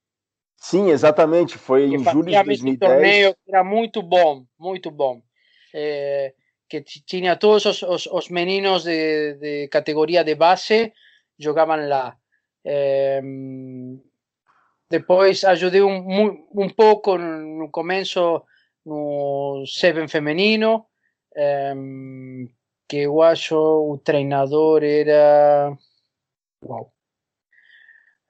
[0.57, 1.57] Sim, exatamente.
[1.57, 2.79] Foi em julho de 2010.
[2.79, 5.23] torneio era muito bom, muito bom.
[5.73, 6.35] É,
[6.69, 10.93] que tinha todos os, os, os meninos de, de, categoria de base
[11.39, 12.17] jogavam lá.
[12.65, 13.21] É,
[14.91, 18.43] depois ajudei um, um pouco no começo
[18.85, 20.87] no Seven feminino,
[21.35, 21.73] é,
[22.89, 25.77] que eu acho o treinador era.
[26.63, 26.93] Uau!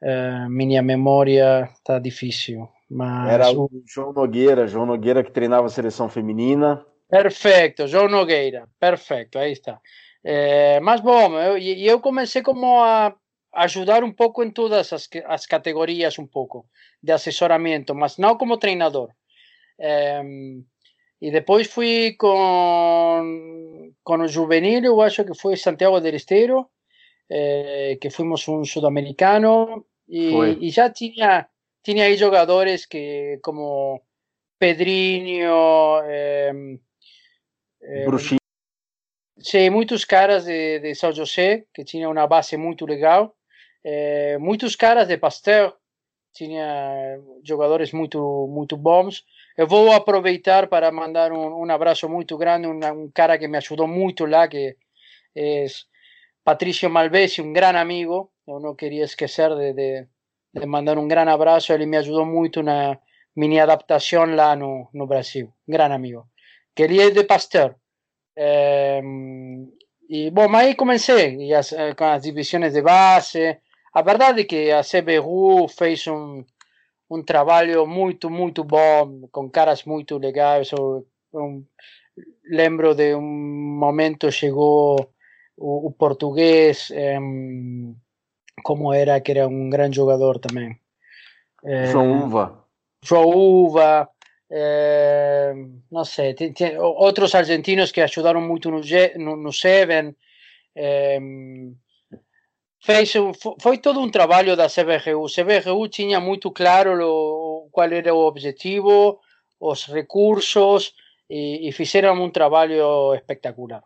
[0.03, 2.69] Uh, minha memória está difícil.
[2.91, 6.85] Mas Era o João Nogueira, João Nogueira que treinava a seleção feminina.
[7.09, 9.81] Perfeito, João Nogueira, perfeito, aí está.
[10.25, 13.15] É, mas bom, eu, eu comecei como a
[13.55, 16.67] ajudar um pouco em todas as, as categorias, um pouco
[17.03, 19.11] de assessoramento, mas não como treinador.
[19.79, 20.23] É,
[21.21, 26.69] e depois fui com, com o juvenil, eu acho que foi Santiago del Esteiro,
[27.31, 31.47] é, que fomos um sul-americano e, já tinha,
[31.83, 34.03] tinha aí jogadores que, como
[34.59, 35.51] Pedrinho,
[38.05, 38.41] Bruxinho.
[39.39, 43.35] Sim, muitos caras de, de São José, que tinha uma base muito legal.
[43.83, 45.75] É, muitos caras de Pasteur,
[46.33, 49.25] tinha jogadores muito, muito bons.
[49.57, 53.57] Eu vou aproveitar para mandar um, um abraço muito grande, um, um cara que me
[53.59, 54.77] ajudou muito lá, que
[55.35, 55.67] é
[56.45, 60.07] Patricio Malvesi, um grande amigo, não queria esquecer de, de,
[60.55, 62.99] de mandar um grande abraço, ele me ajudou muito na
[63.37, 66.27] minha adaptação lá no, no Brasil, grande amigo,
[66.75, 67.77] que ele é de Pasteur.
[68.37, 69.01] É,
[70.09, 73.59] e, bom, aí comecei as, eh, com as divisões de base,
[73.93, 76.45] a verdade é que a CBRU fez um,
[77.11, 80.71] um trabalho muito, muito bom, com caras muito legais.
[80.71, 81.65] Eu, eu
[82.45, 84.97] lembro de um momento chegou
[85.57, 86.91] o, o português,
[88.63, 90.79] como era, que era um grande jogador também.
[91.91, 92.65] João Uva.
[93.03, 94.09] João Uva,
[95.91, 98.81] não sei, tem, tem, outros argentinos que ajudaram muito no,
[99.17, 100.15] no, no Seven,
[100.75, 101.19] É,
[102.81, 103.13] fez
[103.61, 105.27] foi todo um trabalho da CBRU.
[105.27, 109.21] CBRU tinha muito claro o, qual era o objetivo,
[109.59, 110.95] os recursos
[111.29, 113.83] e, e fizeram um trabalho espetacular,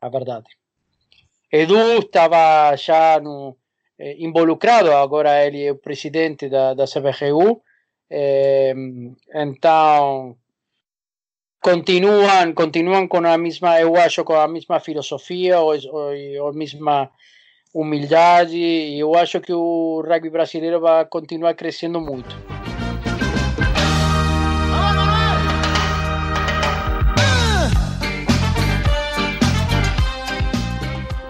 [0.00, 0.48] a verdade.
[1.52, 3.56] Edu estava já no,
[4.00, 7.60] eh, involucrado, agora ele é o presidente da, da CBRU,
[8.10, 8.72] eh,
[9.34, 10.34] então
[11.60, 15.74] continuam continuam com a mesma eu acho com a mesma filosofia ou,
[16.40, 17.10] ou, mesma
[17.74, 22.34] humildade e eu acho que o rugby brasileiro vai continuar crescendo muito.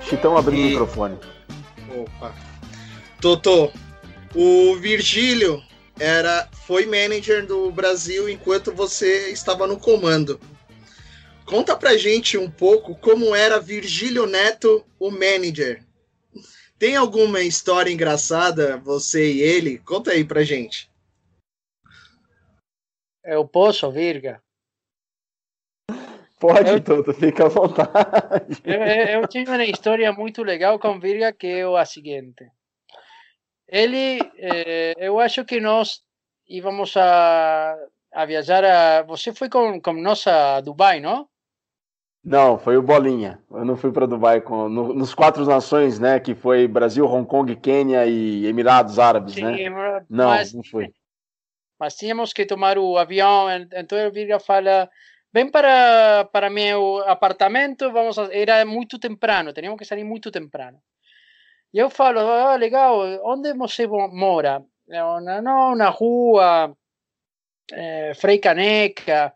[0.08, 0.66] Chitão abrindo e...
[0.66, 1.18] o microfone.
[1.96, 2.49] Opa.
[3.20, 3.70] Totô,
[4.34, 5.62] o Virgílio
[5.98, 10.40] era foi manager do Brasil enquanto você estava no comando.
[11.44, 15.84] Conta pra gente um pouco como era Virgílio Neto, o manager.
[16.78, 19.78] Tem alguma história engraçada, você e ele?
[19.80, 20.90] Conta aí pra gente.
[23.22, 24.42] Eu posso, Virga?
[26.38, 28.62] Pode, eu, Toto, fica à vontade.
[28.64, 32.50] Eu, eu, tive uma história muito legal com Virga que é a seguinte.
[33.70, 36.02] Ele, eh, eu acho que nós
[36.48, 37.76] íamos a,
[38.12, 39.02] a viajar a...
[39.02, 41.28] Você foi com, com nós a Dubai, não?
[42.22, 43.40] Não, foi o Bolinha.
[43.48, 46.18] Eu não fui para Dubai com, no, nos quatro nações, né?
[46.18, 50.04] Que foi Brasil, Hong Kong, Quênia e Emirados Árabes, Sim, né?
[50.10, 50.92] Não, mas, não foi.
[51.78, 54.90] Mas tínhamos que tomar o avião, então ele vira fala,
[55.32, 58.28] vem para, para meu apartamento, vamos a...
[58.34, 60.78] era muito temprano, teníamos que sair muito temprano.
[61.72, 64.64] E eu falo, ah, legal, onde você mora?
[64.88, 66.76] Não, não na rua,
[67.72, 69.32] é, Frei Caneca,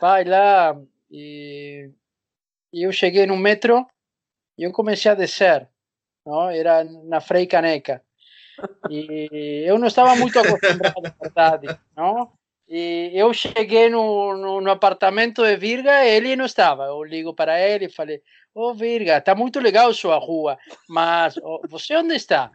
[0.00, 0.76] vai lá
[1.10, 1.90] e
[2.72, 3.86] e eu cheguei no metro
[4.58, 5.68] e eu comecei a descer,
[6.26, 6.50] não?
[6.50, 8.02] Era na Frei Caneca.
[8.90, 12.32] E eu não estava muito acostumado, na verdade, não?
[12.68, 16.84] E eu cheguei no, no, no, apartamento de Virga ele não estava.
[16.84, 18.20] Eu ligo para ele e falei:
[18.54, 22.50] Ô oh, Virga, está muito legal sua rua, mas oh, você onde está?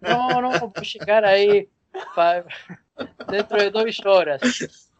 [0.00, 1.68] Não, não, vou chegar aí
[3.30, 4.40] dentro de duas horas.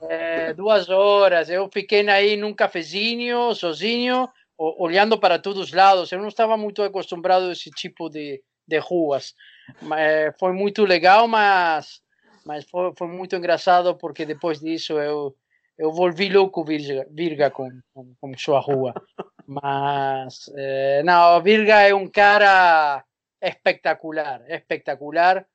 [0.02, 1.48] É, duas horas.
[1.48, 6.12] Eu fiquei aí num cafezinho, sozinho, olhando para todos os lados.
[6.12, 9.34] Eu não estava muito acostumado a esse tipo de, de ruas.
[9.82, 12.00] Mas, foi muito legal, mas,
[12.48, 15.36] mas foi, foi muito engraçado porque depois disso eu,
[15.76, 18.94] eu volvi louco Virga, Virga com, com, com sua rua.
[19.46, 23.04] Mas, eh, não, Virga é um cara
[23.40, 25.46] espetacular, espetacular.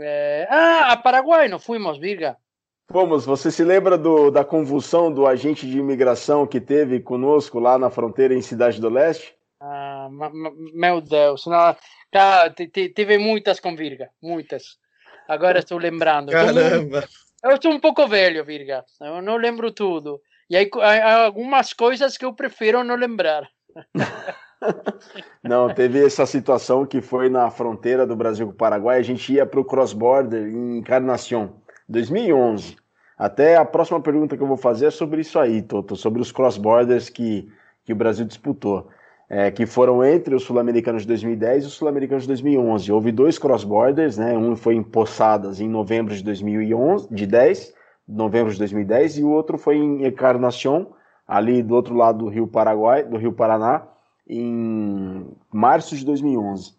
[0.00, 2.36] Eh, ah, a Paraguai não fomos, Virga.
[2.90, 7.78] Fomos, você se lembra do, da convulsão do agente de imigração que teve conosco lá
[7.78, 9.34] na fronteira em Cidade do Leste?
[9.60, 10.08] Ah,
[10.74, 11.76] meu Deus, não,
[12.10, 14.81] tá, tive muitas com Virga, muitas.
[15.32, 16.30] Agora estou lembrando.
[16.30, 17.08] Caramba!
[17.42, 20.20] Eu estou um pouco velho, Virga, eu não lembro tudo.
[20.48, 23.48] E aí, há algumas coisas que eu prefiro não lembrar.
[25.42, 28.98] Não, teve essa situação que foi na fronteira do Brasil com o Paraguai.
[28.98, 32.76] A gente ia para o cross-border em Encarnação, 2011.
[33.18, 36.30] Até a próxima pergunta que eu vou fazer é sobre isso aí, Toto, sobre os
[36.30, 37.48] cross-borders que,
[37.84, 38.88] que o Brasil disputou,
[39.34, 42.92] é, que foram entre os sul-americanos de 2010 e os sul-americanos de 2011.
[42.92, 44.36] Houve dois cross-borders, né?
[44.36, 47.72] um foi em Poçadas em novembro de 2011, de 10,
[48.06, 50.92] novembro de 2010, e o outro foi em Encarnação,
[51.26, 53.88] ali do outro lado do Rio Paraguai, do Rio Paraná,
[54.28, 56.74] em março de 2011.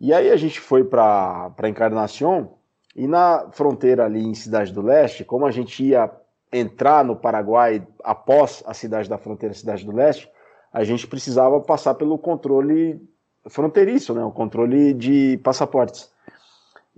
[0.00, 2.54] E aí a gente foi para Encarnação
[2.96, 6.10] e na fronteira ali em Cidade do Leste, como a gente ia
[6.52, 10.28] entrar no Paraguai após a cidade da fronteira, Cidade do Leste,
[10.72, 13.00] a gente precisava passar pelo controle
[13.48, 16.10] fronteiriço, né, o controle de passaportes.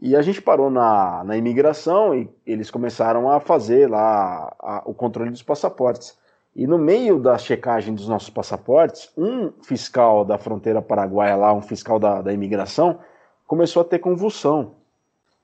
[0.00, 4.92] E a gente parou na, na imigração e eles começaram a fazer lá a, o
[4.92, 6.18] controle dos passaportes.
[6.54, 11.62] E no meio da checagem dos nossos passaportes, um fiscal da fronteira paraguaia lá, um
[11.62, 12.98] fiscal da, da imigração,
[13.46, 14.72] começou a ter convulsão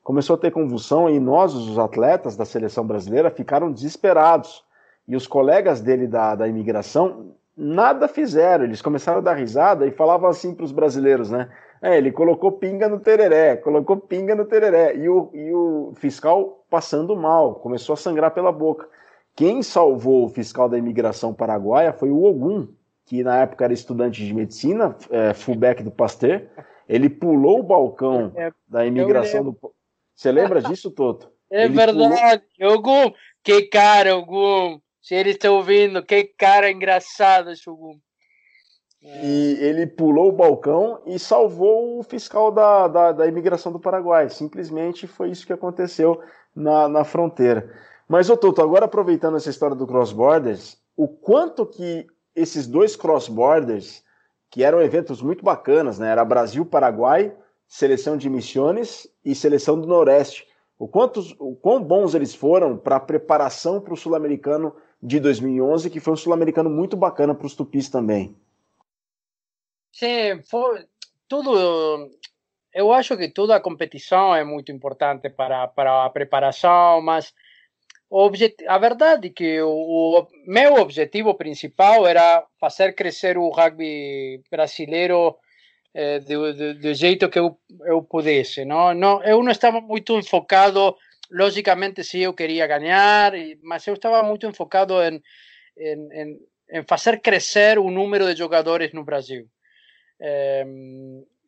[0.03, 4.65] começou a ter convulsão e nós, os atletas da seleção brasileira, ficaram desesperados.
[5.07, 8.65] E os colegas dele da, da imigração nada fizeram.
[8.65, 11.49] Eles começaram a dar risada e falavam assim para os brasileiros, né?
[11.83, 14.97] É, ele colocou pinga no tereré, colocou pinga no tereré.
[14.97, 18.89] E o, e o fiscal passando mal, começou a sangrar pela boca.
[19.35, 22.69] Quem salvou o fiscal da imigração paraguaia foi o Ogum,
[23.07, 26.43] que na época era estudante de medicina, é, fullback do Pasteur.
[26.89, 29.57] Ele pulou o balcão é, da imigração do
[30.21, 31.33] você lembra disso, Toto?
[31.51, 32.43] É ele verdade.
[32.59, 32.75] Pulou...
[32.75, 34.79] Ogum, que cara, Ogum.
[35.01, 37.99] Se ele está ouvindo, que cara engraçado esse Ogum.
[39.03, 44.29] E ele pulou o balcão e salvou o fiscal da, da, da imigração do Paraguai.
[44.29, 46.21] Simplesmente foi isso que aconteceu
[46.55, 47.75] na, na fronteira.
[48.07, 52.95] Mas, ô Toto, agora aproveitando essa história do Cross Borders, o quanto que esses dois
[52.95, 54.03] Cross Borders,
[54.51, 56.11] que eram eventos muito bacanas, né?
[56.11, 57.35] Era Brasil-Paraguai,
[57.67, 60.47] seleção de Missões e seleção do Noroeste.
[60.79, 65.91] O, quantos, o quão bons eles foram para a preparação para o Sul-Americano de 2011,
[65.91, 68.37] que foi um Sul-Americano muito bacana para os Tupis também.
[69.93, 70.87] Sim, foi
[71.29, 72.11] tudo.
[72.73, 77.33] Eu acho que toda a competição é muito importante para, para a preparação, mas
[78.09, 78.55] objet...
[78.67, 85.37] a verdade é que o, o, meu objetivo principal era fazer crescer o rugby brasileiro
[86.27, 88.65] do, do, do, jeito que eu, eu pudesse.
[88.65, 88.95] Não?
[88.95, 90.97] Não, eu não estava muito enfocado,
[91.31, 95.23] logicamente, se eu queria ganhar, mas eu estava muito enfocado em,
[95.77, 96.39] em,
[96.71, 99.49] em fazer crescer o número de jogadores no Brasil.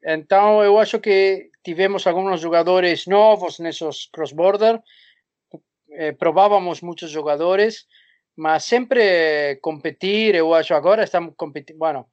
[0.05, 4.81] então, eu acho que tivemos alguns jogadores novos nesses cross-border,
[5.93, 7.87] eh, provávamos muitos jogadores,
[8.37, 12.07] mas sempre competir, eu acho, agora estamos competindo, bueno,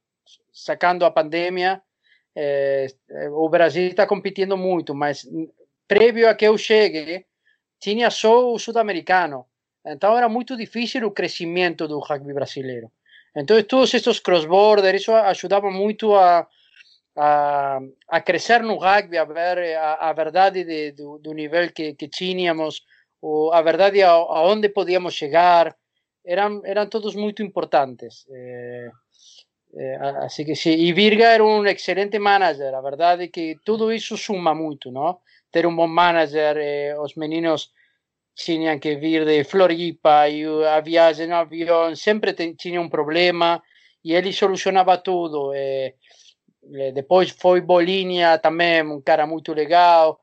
[0.52, 1.82] sacando a pandemia,
[2.36, 2.86] eh,
[3.32, 5.26] o Brasil está competindo muito, mas
[5.88, 7.26] prévio a que eu chegue,
[7.80, 9.46] tinha só o sul-americano.
[9.84, 12.92] Então era muito difícil o crescimento do rugby brasileiro.
[13.34, 16.46] Então todos esses cross-border, isso ajudava muito a,
[17.16, 21.94] a, a crescer no rugby, a ver a, a verdade de, do, do, nível que,
[21.94, 22.84] que tínhamos,
[23.22, 25.76] ou a verdade aonde podíamos chegar,
[26.24, 28.26] eram, eram todos muito importantes.
[28.30, 28.90] Eh,
[29.76, 33.92] eh, así que sí, e Virga era un excelente manager, a verdade é que tudo
[33.92, 35.20] iso suma moito, no?
[35.50, 37.72] Ter un bon manager, eh, os meninos
[38.34, 43.60] tiñan que vir de Floripa e a viaxe no avión sempre tiña un problema
[44.02, 45.52] e ele solucionaba tudo.
[45.52, 45.98] Eh,
[46.72, 50.20] eh, depois foi Bolinia tamén, un cara moito legal.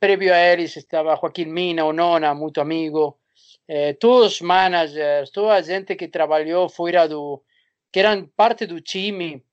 [0.00, 3.20] Previo a eles estaba Joaquín Mina, o Nona, moito amigo.
[4.00, 7.44] Todos os managers, toda a gente que trabalhou fora do,
[7.92, 9.44] que eram parte do time,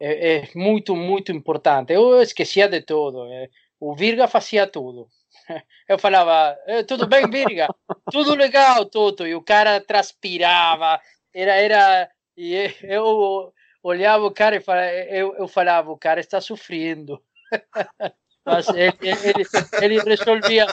[0.00, 1.92] é, é muito, muito importante.
[1.92, 3.26] Eu esquecia de tudo.
[3.26, 3.48] É,
[3.78, 5.08] o Virga fazia tudo.
[5.88, 7.68] Eu falava, tudo bem, Virga?
[8.12, 9.26] Tudo legal, tudo.
[9.26, 11.00] E o cara transpirava.
[11.34, 16.40] Era, era, e eu olhava o cara e falava, eu, eu falava, o cara está
[16.40, 17.22] sofrendo.
[18.44, 19.44] Mas ele, ele,
[19.82, 20.66] ele resolvia.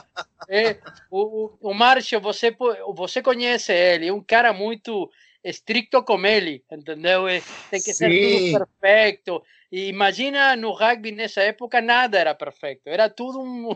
[0.49, 0.77] É,
[1.11, 2.55] o, o Márcio, você,
[2.95, 5.11] você conhece ele, é um cara muito
[5.49, 7.25] estricto com ele, entendeu?
[7.69, 7.93] Tem que Sim.
[7.93, 9.43] ser tudo perfeito.
[9.71, 13.75] E imagina no rugby nessa época nada era perfeito, era tudo um.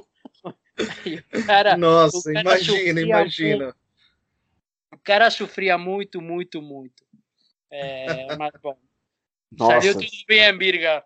[1.45, 3.63] cara, Nossa, cara imagina, imagina.
[3.65, 3.75] Muito,
[4.93, 7.03] o cara sofria muito, muito, muito.
[7.69, 8.77] É, mas bom.
[9.57, 9.81] Nossa.
[9.81, 11.03] Saiu tudo bem, Birga.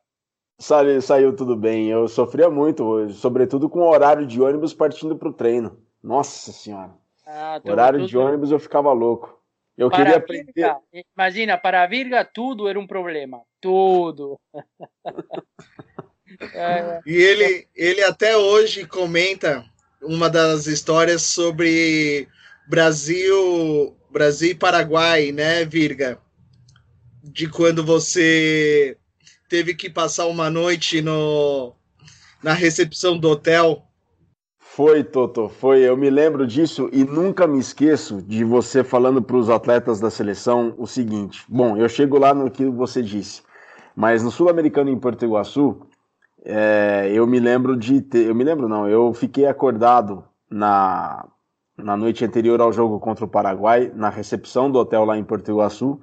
[0.57, 1.89] Saiu, saiu tudo bem.
[1.89, 5.80] Eu sofria muito, sobretudo com o horário de ônibus partindo para o treino.
[6.01, 6.93] Nossa Senhora.
[7.26, 9.43] Ah, horário de ônibus eu ficava louco.
[9.78, 10.53] Eu para queria aprender.
[10.55, 10.80] Virga,
[11.15, 13.41] imagina, para a Virga tudo era um problema.
[13.59, 14.39] Tudo.
[16.53, 17.01] é.
[17.05, 19.65] E ele, ele até hoje comenta
[20.01, 22.28] uma das histórias sobre
[22.67, 26.19] Brasil, Brasil e Paraguai, né, Virga?
[27.21, 28.97] De quando você
[29.49, 31.76] teve que passar uma noite no,
[32.41, 33.84] na recepção do hotel
[34.76, 35.80] foi, Toto, foi.
[35.84, 40.11] Eu me lembro disso e nunca me esqueço de você falando para os atletas da
[40.11, 41.45] seleção o seguinte.
[41.47, 43.41] Bom, eu chego lá no que você disse,
[43.95, 45.80] mas no Sul-Americano em Porto Iguaçu,
[46.43, 48.28] é, eu me lembro de ter.
[48.28, 51.26] Eu me lembro, não, eu fiquei acordado na,
[51.78, 55.51] na noite anterior ao jogo contra o Paraguai, na recepção do hotel lá em Porto
[55.51, 56.01] Iguaçu,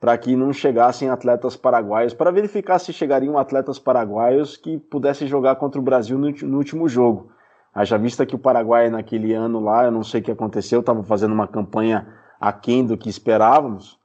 [0.00, 5.54] para que não chegassem atletas paraguaios, para verificar se chegariam atletas paraguaios que pudessem jogar
[5.54, 7.30] contra o Brasil no, no último jogo.
[7.74, 11.02] Haja vista que o Paraguai naquele ano lá, eu não sei o que aconteceu, estava
[11.02, 12.06] fazendo uma campanha
[12.38, 13.98] aquém do que esperávamos,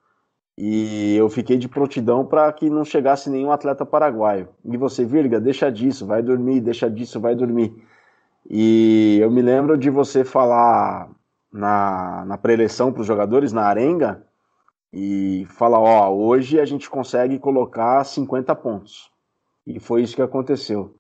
[0.58, 4.50] e eu fiquei de prontidão para que não chegasse nenhum atleta paraguaio.
[4.66, 7.76] E você, Virga, deixa disso, vai dormir, deixa disso, vai dormir.
[8.50, 11.10] E eu me lembro de você falar
[11.52, 14.24] na, na pré-eleição para os jogadores, na arenga,
[14.92, 19.12] e falar, ó, hoje a gente consegue colocar 50 pontos.
[19.66, 20.96] E foi isso que aconteceu.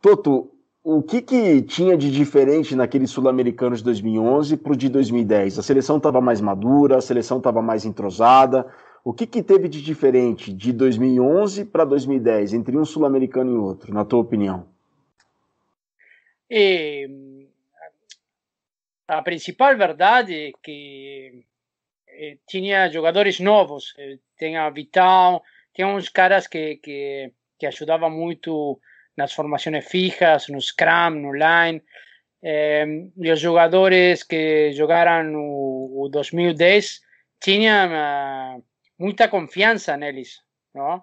[0.00, 0.52] Toto,
[0.90, 5.58] o que, que tinha de diferente naquele sul-americano de 2011 para o de 2010?
[5.58, 8.66] A seleção estava mais madura, a seleção estava mais entrosada.
[9.04, 13.92] O que, que teve de diferente de 2011 para 2010 entre um sul-americano e outro,
[13.92, 14.66] na tua opinião?
[19.06, 21.44] a principal verdade é que
[22.08, 25.42] eh, tinha jogadores novos, eh, tinha Vital,
[25.74, 28.80] tinha uns caras que, que, que ajudavam muito
[29.18, 31.82] nas formações fijas, no scrum, no line,
[32.42, 32.86] eh,
[33.24, 37.00] e os jogadores que jogaram o, o 2010
[37.40, 38.62] tinham
[38.98, 40.40] muita confiança neles,
[40.74, 41.02] não?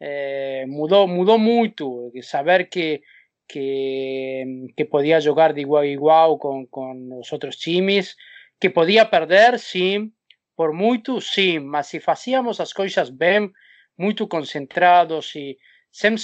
[0.00, 3.02] Eh, mudou, mudou muito, saber que
[3.46, 8.16] que, que podía jugar de igual a igual con, con los otros times,
[8.58, 10.14] que podía perder, sim,
[10.56, 13.52] por muito, sim, mas se fazíamos as coisas bem,
[13.96, 15.58] muito concentrados e
[15.90, 16.16] sem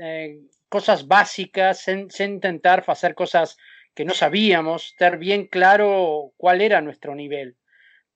[0.00, 0.36] eh,
[0.68, 3.56] coisas básicas, sem, sem tentar fazer coisas
[3.94, 7.52] que não sabíamos, ter bem claro qual era nosso nível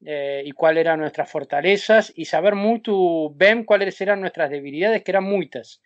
[0.04, 5.10] eh, e qual eram nossas fortalezas e saber muito bem quais eram nossas debilidades, que
[5.10, 5.80] eram muitas.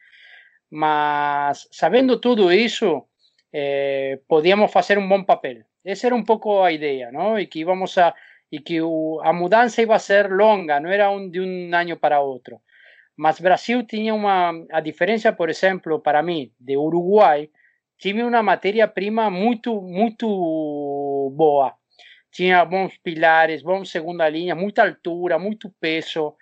[0.70, 3.06] mas sabendo tudo isso,
[3.52, 5.64] eh, podíamos fazer um bom papel.
[5.84, 7.38] Essa era um pouco a ideia, não?
[7.38, 8.14] E que íbamos a
[8.54, 12.20] e que o, a mudança ia ser longa, não era um, de um ano para
[12.20, 12.60] outro.
[13.16, 17.48] Mas Brasil tinha uma a diferença, por exemplo, para mim, de Uruguai,
[17.98, 20.26] tinha uma matéria-prima muito muito
[21.34, 21.74] boa.
[22.32, 26.34] Tinha bons pilares, bons segunda linha, muita altura, muito peso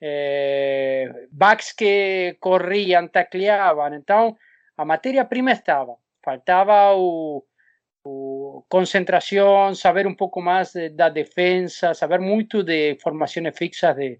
[0.00, 3.94] eh, backs que corriam, tacleavam.
[3.94, 4.36] Então,
[4.76, 5.96] a matéria-prima estava.
[6.24, 7.44] Faltava o,
[8.04, 14.18] o, concentração, saber um pouco mais de, da defesa, saber muito de formações fixas de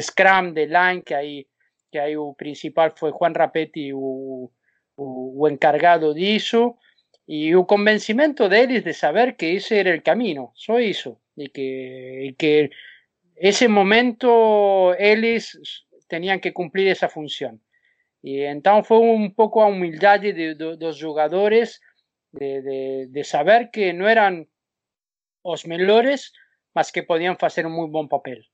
[0.00, 1.46] scrum, de line, que aí,
[1.90, 4.50] que aí o principal foi Juan Rapetti, o,
[4.96, 6.76] o, o encargado disso,
[7.26, 12.32] e o convencimento de saber que esse era o caminho, só isso, e que, e
[12.34, 12.70] que
[13.36, 15.58] ese momento eles
[16.08, 17.62] tenían que cumplir esa función.
[18.22, 21.80] Y entonces fue un poco a humildad de, de, dos jugadores
[22.30, 24.48] de, de, de, saber que no eran
[25.42, 26.32] los mejores,
[26.74, 28.46] mas que podían hacer un muy buen papel.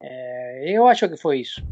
[0.00, 1.62] Eh, eu acho que foi isso.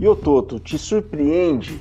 [0.00, 1.80] E o Toto, te surpreende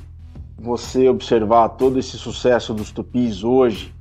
[0.58, 3.94] você observar todo esse sucesso dos Tupis hoje,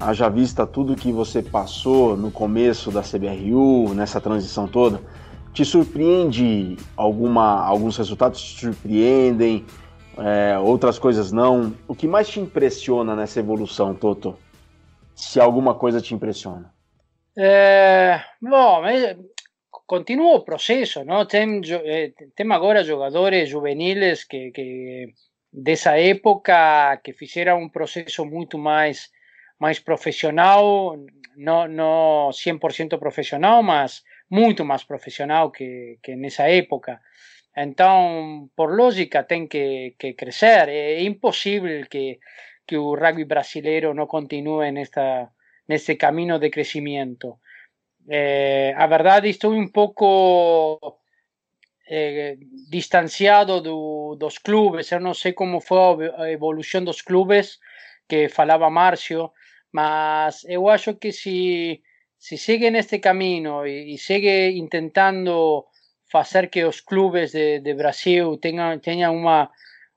[0.00, 5.00] haja vista tudo que você passou no começo da CBRU, nessa transição toda,
[5.52, 9.64] te surpreende alguma, alguns resultados te surpreendem,
[10.18, 11.74] é, outras coisas não.
[11.86, 14.36] O que mais te impressiona nessa evolução, Toto?
[15.14, 16.72] Se alguma coisa te impressiona?
[17.36, 18.82] É, bom,
[19.86, 21.26] continua o processo, não?
[21.26, 25.12] Tem, eh, tem agora jogadores juveniles que, que
[25.52, 29.10] dessa época que fizeram um processo muito mais
[29.58, 30.98] mais profissional,
[31.34, 37.00] não, não 100% profissional, mas muito mais profissional que, que nessa época.
[37.56, 40.68] Então, por lógica, tem que, que crescer.
[40.68, 42.18] É impossível que,
[42.66, 45.30] que o rugby brasileiro não continue nesta,
[45.66, 47.38] nesse caminho de crescimento.
[48.08, 51.00] É, a verdade, estou um pouco
[51.88, 52.36] eh,
[52.70, 54.92] distanciado do, dos clubes.
[54.92, 57.58] Eu não sei como foi a evolução dos clubes
[58.08, 59.32] que falava Márcio,
[59.72, 61.82] mas eu acho que se,
[62.18, 65.66] se segue neste caminho e, e segue tentando
[66.10, 69.50] fazer que os clubes de, de Brasil tenham, tenham uma,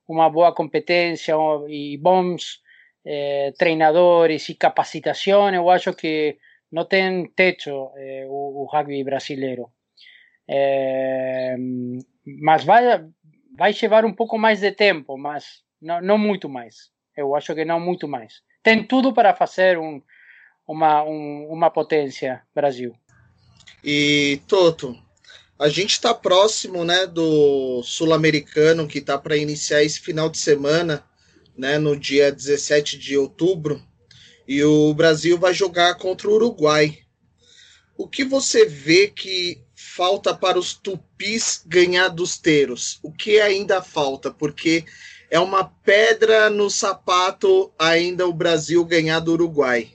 [0.08, 1.36] uma boa competência
[1.68, 2.62] e bons
[3.06, 6.38] eh, treinadores e capacitação, eu acho que
[6.72, 9.72] não tem teto eh, o, o rugby brasileiro.
[10.48, 11.56] É,
[12.42, 12.84] mas vai,
[13.56, 16.90] vai levar um pouco mais de tempo, mas não, não muito mais.
[17.16, 18.42] Eu acho que não muito mais.
[18.64, 20.02] Tem tudo para fazer um,
[20.68, 22.96] uma, um, uma potência Brasil.
[23.84, 24.96] E Toto,
[25.60, 31.04] a gente está próximo, né, do sul-americano que está para iniciar esse final de semana,
[31.58, 33.84] né, no dia 17 de outubro,
[34.48, 37.00] e o Brasil vai jogar contra o Uruguai.
[37.98, 42.98] O que você vê que falta para os tupis ganhar dos teros?
[43.04, 44.32] O que ainda falta?
[44.32, 44.86] Porque
[45.30, 49.92] é uma pedra no sapato ainda o Brasil ganhar do Uruguai.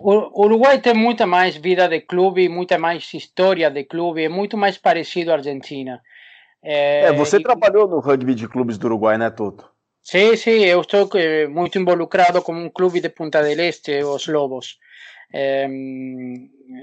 [0.00, 4.56] O Uruguai tem muita mais vida de clube, muita mais história de clube, é muito
[4.56, 6.02] mais parecido à Argentina.
[6.62, 7.42] É, é você e...
[7.42, 9.70] trabalhou no rugby de clubes do Uruguai, né, Toto?
[10.02, 14.26] Sim, sim, eu estou eh, muito involucrado com um clube de Punta del Este, os
[14.26, 14.78] Lobos.
[15.32, 15.68] É,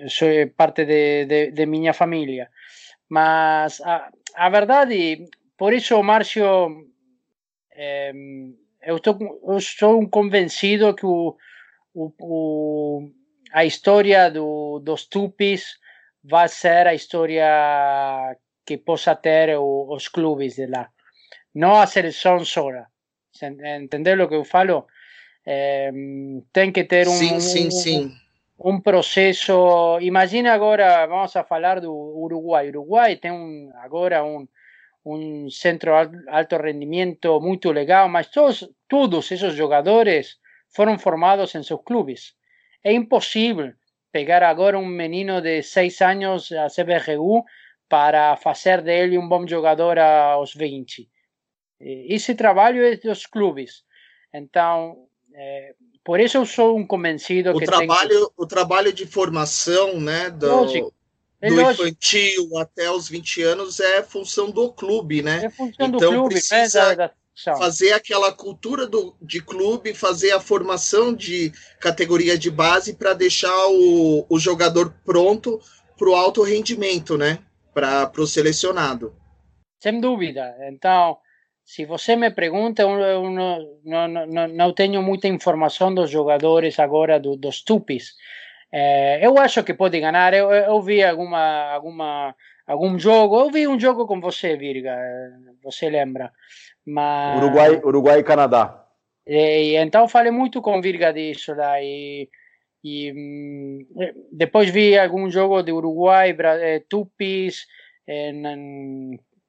[0.08, 2.50] sou parte de, de, de minha família.
[3.10, 5.28] Mas a, a verdade,
[5.58, 6.86] por isso, Márcio,
[7.72, 8.12] é,
[8.84, 9.18] eu, estou,
[9.48, 11.36] eu sou convencido que o,
[11.96, 13.10] o, o,
[13.52, 15.80] a história do, dos tupis
[16.24, 20.90] vai ser a história que possa ter o, os clubes de lá.
[21.54, 22.70] Não a seleção só.
[23.42, 24.86] Entender o que eu falo?
[25.46, 25.92] é,
[26.52, 28.12] tem que ter um, sim, sim, sim.
[28.60, 30.00] um processo.
[30.02, 32.70] Imagina agora, vamos a falar do Uruguai.
[32.70, 34.48] Uruguai tem um, agora um,
[35.06, 40.38] um centro alto rendimento muito legal, mas todos, todos esses jogadores
[40.76, 42.36] foram formados em seus clubes.
[42.84, 43.74] É impossível
[44.12, 47.44] pegar agora um menino de seis anos a CBRU
[47.88, 51.10] para fazer dele um bom jogador aos 20.
[51.80, 53.84] Esse trabalho é dos clubes.
[54.34, 58.30] Então, é, por isso eu sou um convencido o que trabalho tem...
[58.38, 60.94] o trabalho de formação né do, lógico,
[61.42, 66.00] do infantil até os 20 anos é função do clube né é função então do
[66.00, 67.14] clube, precisa né, da, da
[67.44, 73.68] fazer aquela cultura do, de clube fazer a formação de categoria de base para deixar
[73.68, 75.60] o, o jogador pronto
[75.98, 77.40] para o alto rendimento né
[77.74, 79.14] para o selecionado
[79.80, 81.18] sem dúvida então
[81.66, 87.20] se você me pergunta, eu não, não, não, não tenho muita informação dos jogadores agora,
[87.20, 88.14] do, dos tupis.
[88.72, 90.32] É, eu acho que pode ganhar.
[90.36, 92.36] Eu, eu vi alguma, alguma,
[92.68, 93.40] algum jogo.
[93.40, 94.96] Eu vi um jogo com você, Virga.
[95.64, 96.32] Você lembra?
[96.86, 97.38] Mas...
[97.42, 98.86] Uruguai, Uruguai e Canadá.
[99.26, 101.82] E, então falei muito com Virga disso lá.
[101.82, 102.30] E,
[102.84, 103.88] e hum,
[104.32, 107.66] depois vi algum jogo de Uruguai, eh, Tupis
[108.08, 108.56] eh, na,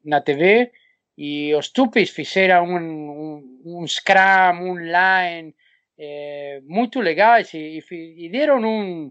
[0.05, 0.73] na TV
[1.19, 2.77] e os Tupis fizeram um,
[3.65, 5.55] um, um Scrum, um Line
[5.99, 9.11] é, muito legais e, e, deram um,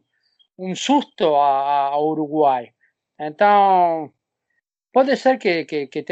[0.58, 2.72] um susto ao Uruguai.
[3.20, 4.14] Então,
[4.96, 6.06] pode ser que, que, que,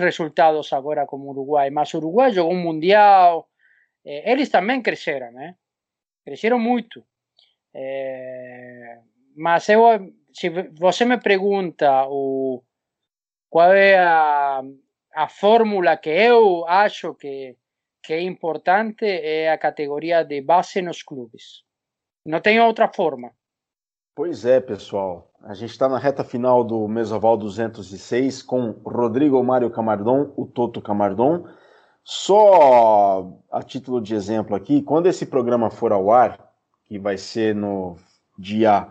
[0.00, 3.46] resultados agora como Uruguai, mas Uruguai jogou um Mundial,
[4.06, 5.54] é, eles também cresceram, né?
[6.24, 7.04] Cresceram muito.
[7.74, 9.00] É,
[9.36, 9.82] mas eu,
[10.32, 10.48] se
[10.78, 12.62] você me pergunta o
[13.50, 14.62] qual é a,
[15.14, 17.54] a fórmula que eu acho que,
[18.02, 21.64] que é importante é a categoria de base nos clubes.
[22.24, 23.30] Não tem outra forma.
[24.18, 25.30] Pois é, pessoal.
[25.44, 30.82] A gente está na reta final do Mesoval 206 com Rodrigo Mário Camardon, o Toto
[30.82, 31.44] Camardon.
[32.02, 36.50] Só a título de exemplo aqui, quando esse programa for ao ar,
[36.86, 37.94] que vai ser no
[38.36, 38.88] dia,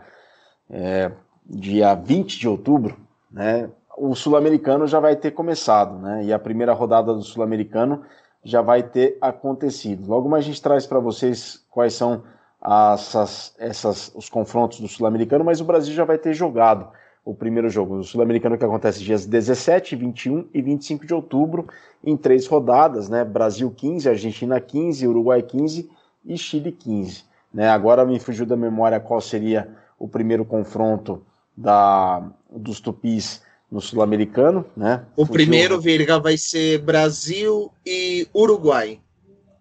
[0.70, 1.12] é,
[1.46, 2.96] dia 20 de outubro,
[3.30, 3.70] né?
[3.98, 6.24] o Sul-Americano já vai ter começado, né?
[6.24, 8.02] E a primeira rodada do Sul-Americano
[8.46, 10.08] já vai ter acontecido.
[10.08, 12.24] Logo mais a gente traz para vocês quais são
[12.64, 16.90] essas, essas, os confrontos do Sul-Americano, mas o Brasil já vai ter jogado
[17.24, 17.98] o primeiro jogo.
[17.98, 21.68] O Sul-Americano que acontece dias 17, 21 e 25 de outubro,
[22.04, 23.24] em três rodadas, né?
[23.24, 25.90] Brasil 15, Argentina 15, Uruguai 15
[26.26, 27.26] e Chile 15.
[27.54, 27.70] Né?
[27.70, 34.66] Agora me fugiu da memória qual seria o primeiro confronto da, dos tupis no Sul-Americano,
[34.76, 35.04] né?
[35.16, 39.00] O Fugiu, primeiro, Virga, vai ser Brasil e Uruguai.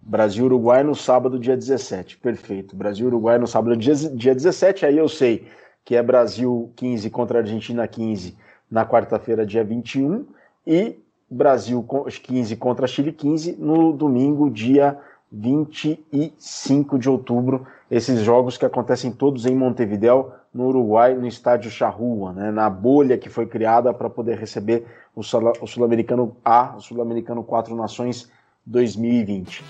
[0.08, 2.18] Brasil e Uruguai no sábado, dia 17.
[2.18, 2.76] Perfeito.
[2.76, 4.86] Brasil e Uruguai no sábado, dia, dia 17.
[4.86, 5.48] Aí eu sei
[5.84, 8.36] que é Brasil 15 contra Argentina 15
[8.70, 10.24] na quarta-feira, dia 21.
[10.64, 10.96] E
[11.28, 11.84] Brasil
[12.22, 14.96] 15 contra Chile 15 no domingo, dia
[15.32, 17.66] 25 de outubro.
[17.90, 23.18] Esses jogos que acontecem todos em Montevideo, no Uruguai, no estádio Charrua, né, na bolha
[23.18, 24.86] que foi criada para poder receber
[25.16, 28.30] o Sul-Americano A, o Sul-Americano Quatro Nações
[28.66, 29.62] 2020.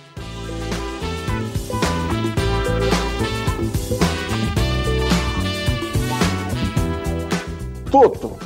[7.90, 8.36] Toto,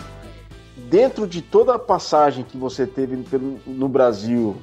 [0.76, 3.18] dentro de toda a passagem que você teve
[3.66, 4.57] no Brasil,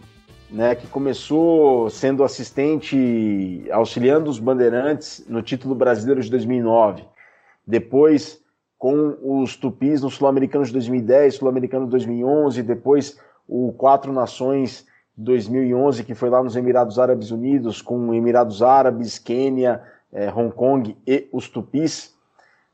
[0.49, 7.03] né, que começou sendo assistente, auxiliando os bandeirantes no título brasileiro de 2009,
[7.65, 8.41] depois
[8.77, 14.85] com os Tupis no Sul-Americano de 2010, Sul-Americano de 2011, depois o Quatro Nações
[15.17, 19.81] 2011, que foi lá nos Emirados Árabes Unidos, com Emirados Árabes, Quênia,
[20.13, 22.15] eh, Hong Kong e os Tupis.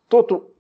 [0.10, 0.52] Toto,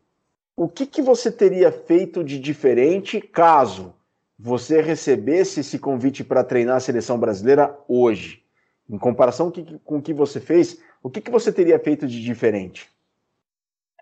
[0.56, 3.94] o que, que você teria feito de diferente caso
[4.40, 8.42] você recebesse esse convite para treinar a seleção brasileira hoje?
[8.90, 9.52] Em comparação
[9.84, 12.90] com o que você fez, o que, que você teria feito de diferente?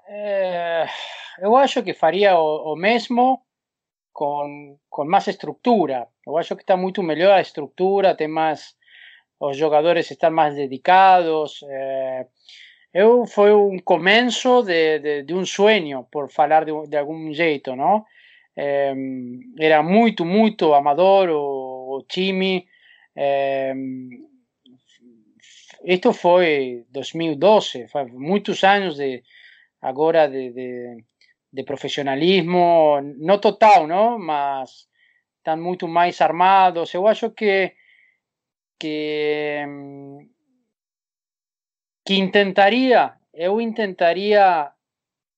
[0.07, 0.87] É,
[1.39, 3.41] eu acho que faria o, o mesmo
[4.13, 6.07] com, com mais estrutura.
[6.25, 8.75] Eu acho que está muito melhor a estrutura, tem mais.
[9.39, 11.61] Os jogadores estão mais dedicados.
[12.93, 17.75] Eu foi um começo de, de, de, um sonho, por falar de, de algum jeito,
[17.75, 18.05] não?
[18.55, 18.93] É,
[19.59, 22.67] era muito, muito amador o, o time.
[23.15, 23.73] É,
[25.85, 29.23] isto foi 2012, faz muitos anos de,
[29.81, 31.03] agora de, de,
[31.51, 34.17] de profissionalismo, não total, não?
[34.17, 34.87] mas
[35.37, 36.93] estão muito mais armados.
[36.93, 37.73] Eu acho que,
[38.79, 39.65] que
[42.05, 44.71] que intentaria, eu intentaria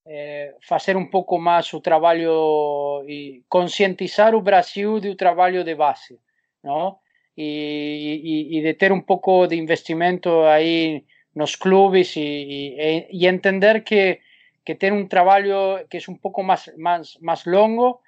[0.06, 6.20] é, fazer um pouco mais o trabalho e conscientizar o Brasil do trabalho de base,
[6.64, 6.98] não?
[7.36, 11.04] E, e, e de ter um pouco de investimento aí
[11.36, 14.20] nos clubes e, e entender que,
[14.66, 18.02] que ter um trabalho que é um pouco mais, mais, mais longo,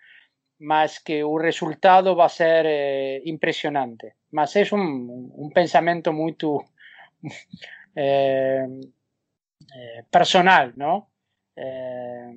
[0.60, 4.14] mas que o resultado vai ser eh, impressionante.
[4.32, 6.64] Mas é um, um pensamento muito
[7.96, 8.68] eh,
[9.74, 11.08] eh, personal, não?
[11.58, 12.34] Eh,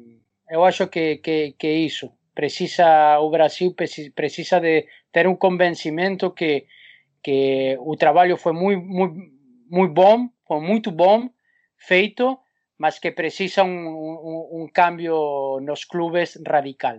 [0.50, 2.12] eu acho que, que, que isso.
[2.34, 6.66] Precisa, o Brasil precisa de ter um convencimento que,
[7.22, 8.86] que o trabalho foi muito,
[9.68, 11.28] muito bom, foi muito bom,
[11.76, 12.38] feito,
[12.78, 16.98] mas que precisa um, um, um cambio nos clubes radical.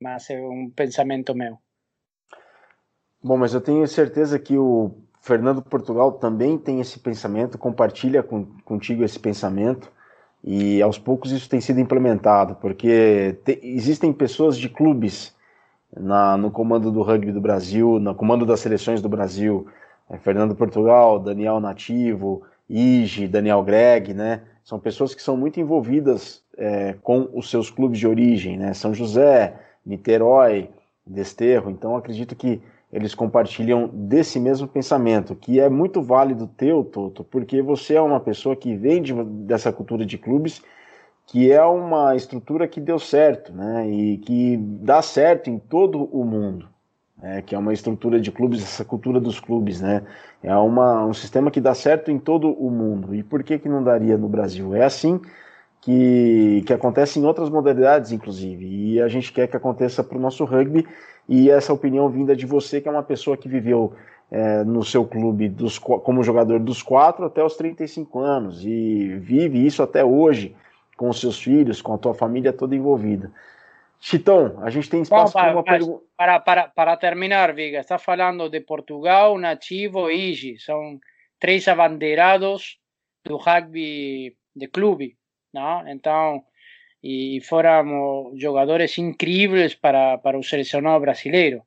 [0.00, 1.58] Mas é um pensamento meu.
[3.22, 8.44] Bom, mas eu tenho certeza que o Fernando Portugal também tem esse pensamento, compartilha com,
[8.64, 9.90] contigo esse pensamento
[10.44, 15.34] e aos poucos isso tem sido implementado, porque te, existem pessoas de clubes
[15.96, 19.66] na, no comando do rugby do Brasil, no comando das seleções do Brasil,
[20.08, 24.42] é, Fernando Portugal, Daniel Nativo, Ige, Daniel Greg, né?
[24.66, 28.74] São pessoas que são muito envolvidas é, com os seus clubes de origem, né?
[28.74, 29.54] São José,
[29.86, 30.68] Niterói,
[31.06, 31.70] Desterro.
[31.70, 32.60] Então acredito que
[32.92, 38.18] eles compartilham desse mesmo pensamento, que é muito válido teu, Toto, porque você é uma
[38.18, 40.60] pessoa que vem de, dessa cultura de clubes,
[41.28, 43.88] que é uma estrutura que deu certo, né?
[43.88, 46.68] E que dá certo em todo o mundo.
[47.18, 50.02] Né, que é uma estrutura de clubes, essa cultura dos clubes, né?
[50.42, 53.14] É uma, um sistema que dá certo em todo o mundo.
[53.14, 54.74] E por que, que não daria no Brasil?
[54.74, 55.18] É assim
[55.80, 58.66] que, que acontece em outras modalidades, inclusive.
[58.66, 60.86] E a gente quer que aconteça para o nosso rugby
[61.28, 63.92] e essa opinião vinda de você, que é uma pessoa que viveu
[64.30, 69.64] é, no seu clube dos, como jogador dos 4 até os 35 anos e vive
[69.64, 70.54] isso até hoje
[70.96, 73.30] com os seus filhos, com a tua família toda envolvida.
[74.08, 76.04] Chitão, a gente tem espaço para uma pergunta.
[76.16, 80.60] Para, para, para terminar, Viga, está falando de Portugal, Nativo e Igi.
[80.60, 81.00] São
[81.40, 82.78] três abandeirados
[83.24, 85.16] do rugby de clube.
[85.52, 85.88] Não?
[85.88, 86.44] Então,
[87.02, 91.64] e fóramos jogadores incríveis para, para o selecionado brasileiro.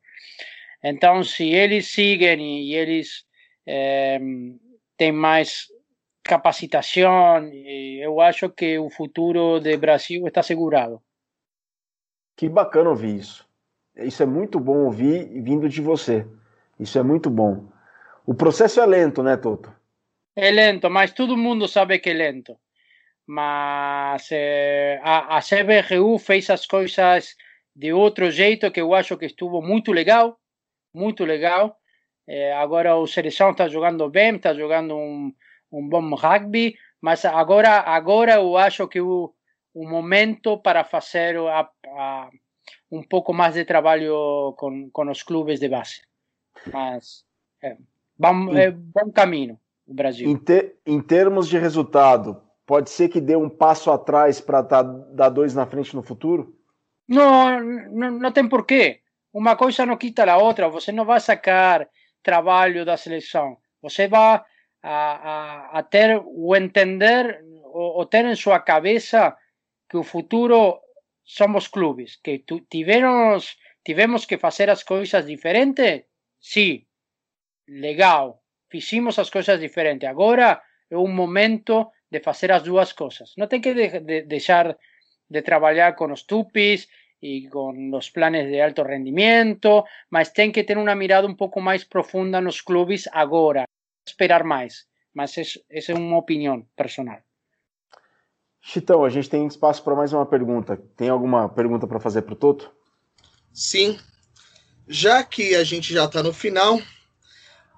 [0.82, 3.26] Então, se eles seguem e eles
[3.68, 4.18] é,
[4.96, 5.68] têm mais
[6.24, 7.52] capacitação,
[8.00, 11.04] eu acho que o futuro do Brasil está segurado.
[12.40, 13.46] Que bacana ouvir isso.
[13.98, 16.26] Isso é muito bom ouvir vindo de você.
[16.80, 17.68] Isso é muito bom.
[18.26, 19.70] O processo é lento, né, Toto?
[20.38, 22.58] É lento, mas todo mundo sabe que é lento.
[23.28, 27.36] mas eh, a, a CBRU fez as coisas
[27.76, 30.40] de outro jeito que eu acho que estuvo muito legal,
[30.94, 31.78] muito legal.
[32.26, 35.34] Eh, agora o Seleção está jogando bem, está jogando um,
[35.70, 39.34] um bom rugby, mas agora, agora eu acho que o,
[39.80, 42.30] o momento para fazer a, a,
[42.92, 46.02] um pouco mais de trabalho com, com os clubes de base.
[46.74, 47.24] Mas
[47.64, 47.78] é,
[48.18, 49.58] bom, é bom caminho
[49.88, 50.30] o Brasil.
[50.30, 50.38] Em,
[50.86, 55.56] em termos de resultado, pode ser que dê um passo atrás para tá, dar dois
[55.56, 56.54] na frente no futuro?
[57.08, 59.00] Não, não, não tem porquê.
[59.34, 60.68] Uma coisa não quita a outra.
[60.68, 61.88] Você não vai sacar
[62.22, 63.56] trabalho da seleção.
[63.82, 64.42] Você vai
[64.84, 69.38] a, a, a ter o entender, ou, ter em sua cabeça
[69.90, 70.82] que o futuro
[71.24, 76.04] somos clubes, que tivemos, tivemos que fazer as coisas diferentes.
[76.40, 76.86] Sim,
[77.68, 78.44] legal.
[78.70, 80.08] Fizemos as coisas diferentes.
[80.08, 83.34] Agora é um momento de fazer as duas coisas.
[83.38, 84.78] Não tem que de, de, deixar
[85.30, 86.88] de trabalhar com os tupis
[87.22, 91.60] e com os planes de alto rendimento, mas tem que ter uma mirada um pouco
[91.62, 93.66] mais profunda nos clubes agora.
[94.08, 94.88] Esperar mais.
[95.14, 95.36] Mas
[95.70, 97.22] essa é uma opinião personal.
[98.62, 100.78] Chitão, a gente tem espaço para mais uma pergunta.
[100.96, 102.72] Tem alguma pergunta para fazer para o Toto?
[103.54, 103.98] Sim.
[104.88, 106.80] Já que a gente já está no final,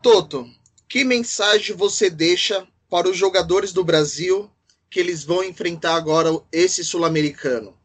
[0.02, 0.46] Toto,
[0.90, 4.52] que mensagem você deixa para os jogadores do Brasil
[4.90, 7.78] que eles vão enfrentar agora esse sul-americano?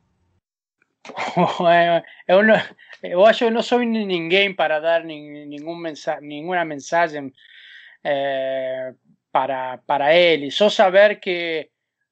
[2.27, 2.61] Eu, não,
[3.01, 7.33] eu acho que não sou ninguém para dar nenhum mensa, nenhuma mensagem
[8.03, 8.93] é,
[9.31, 10.57] para, para eles.
[10.57, 11.71] Só saber que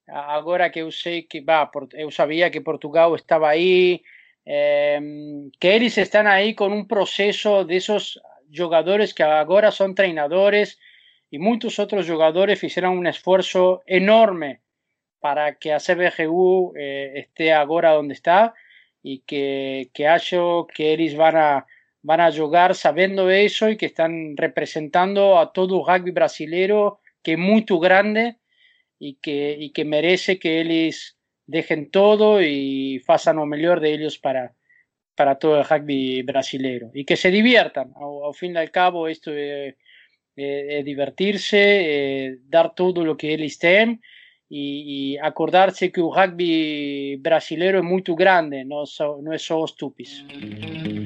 [0.09, 4.03] agora que eu sei que bah, eu sabia que Portugal estava aí,
[4.47, 5.01] é,
[5.59, 8.19] que eles estão aí com um processo desses
[8.51, 10.79] jogadores que agora são treinadores
[11.31, 14.61] y muchos otros jugadores hicieron un esfuerzo enorme
[15.19, 18.55] para que a CBGU eh, esté ahora donde está
[19.03, 21.67] y que, que hallo que ellos van a,
[22.03, 27.39] van a jugar sabiendo eso y que están representando a todo rugby brasileño que es
[27.39, 28.37] muy grande
[29.05, 34.19] y que, y que merece que ellos dejen todo y hagan lo mejor de ellos
[34.19, 34.55] para,
[35.15, 37.93] para todo el rugby brasileño y que se diviertan.
[37.97, 39.75] Al, fin y al cabo, esto es,
[40.35, 44.01] divertirse, dar todo lo que ellos tienen
[44.49, 48.85] y, acordarse que el rugby brasileño es muy grande, no,
[49.23, 51.04] no es solo estúpido.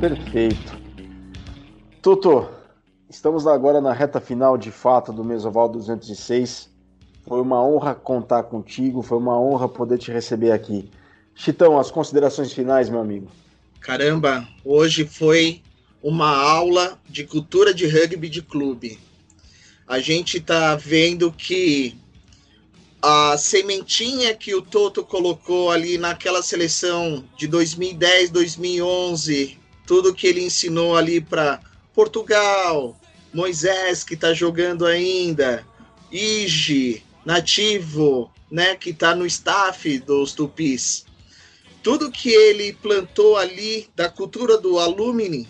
[0.00, 0.80] Perfeito.
[2.00, 2.48] Tuto,
[3.10, 6.70] estamos agora na reta final de fato do Mesoval 206.
[7.28, 10.88] Foi uma honra contar contigo, foi uma honra poder te receber aqui.
[11.34, 13.30] Chitão, as considerações finais, meu amigo.
[13.78, 15.60] Caramba, hoje foi
[16.02, 18.98] uma aula de cultura de rugby de clube.
[19.86, 21.94] A gente está vendo que
[23.02, 29.59] a sementinha que o Toto colocou ali naquela seleção de 2010, 2011,
[29.90, 31.60] tudo que ele ensinou ali para
[31.92, 32.96] Portugal,
[33.34, 35.66] Moisés que está jogando ainda,
[36.12, 41.04] Ige, Nativo, né, que está no staff dos Tupis.
[41.82, 45.48] Tudo que ele plantou ali da cultura do alumni,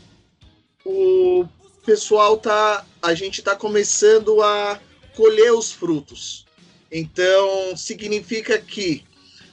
[0.87, 1.47] o
[1.85, 4.81] pessoal tá, a gente está começando a
[5.15, 6.47] colher os frutos.
[6.91, 9.05] Então significa que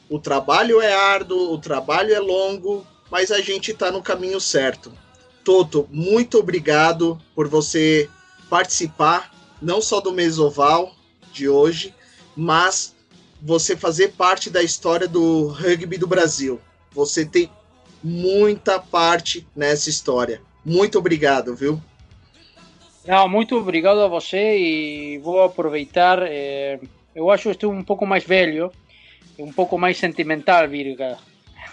[0.09, 4.91] o trabalho é árduo, o trabalho é longo, mas a gente está no caminho certo.
[5.43, 8.09] Toto, muito obrigado por você
[8.49, 9.31] participar,
[9.61, 10.93] não só do Mesoval
[11.31, 11.93] de hoje,
[12.35, 12.95] mas
[13.41, 16.59] você fazer parte da história do rugby do Brasil.
[16.91, 17.49] Você tem
[18.03, 20.41] muita parte nessa história.
[20.65, 21.81] Muito obrigado, viu?
[23.05, 26.19] Não, muito obrigado a você e vou aproveitar.
[26.23, 26.79] Eh,
[27.15, 28.71] eu acho que estou um pouco mais velho,
[29.39, 31.17] um pouco mais sentimental, Virga.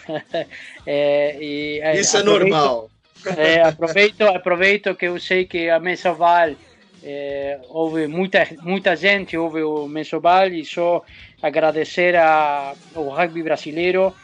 [0.86, 2.90] é, e, é, Isso é normal.
[3.36, 6.54] É, aproveito, aproveito que eu sei que a Mesoval
[7.02, 11.02] é, houve muita, muita gente, houve o Mesoval e só
[11.42, 14.14] agradecer a, ao rugby brasileiro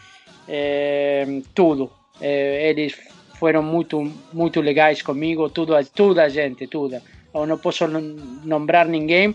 [0.48, 1.90] é, tudo.
[2.20, 2.94] É, eles
[3.38, 7.02] foram muito, muito legais comigo, tudo, toda a gente, toda.
[7.32, 9.34] Eu não posso nombrar ninguém,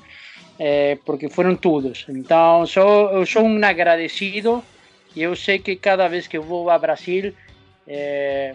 [0.59, 2.05] é, porque foram todos.
[2.09, 4.63] Então, sou, eu sou um agradecido
[5.15, 7.33] e eu sei que cada vez que eu vou a Brasil,
[7.87, 8.53] é,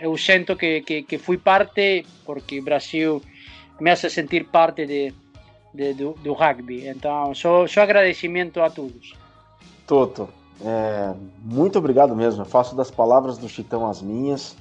[0.00, 3.22] eu sinto que, que, que fui parte, porque o Brasil
[3.80, 5.14] me hace sentir parte de,
[5.72, 6.88] de do, do, rugby.
[6.88, 9.14] Então, só, só agradecimento a todos.
[9.86, 10.28] Toto,
[10.64, 12.42] é, muito obrigado mesmo.
[12.42, 14.56] Eu faço das palavras do Chitão as minhas.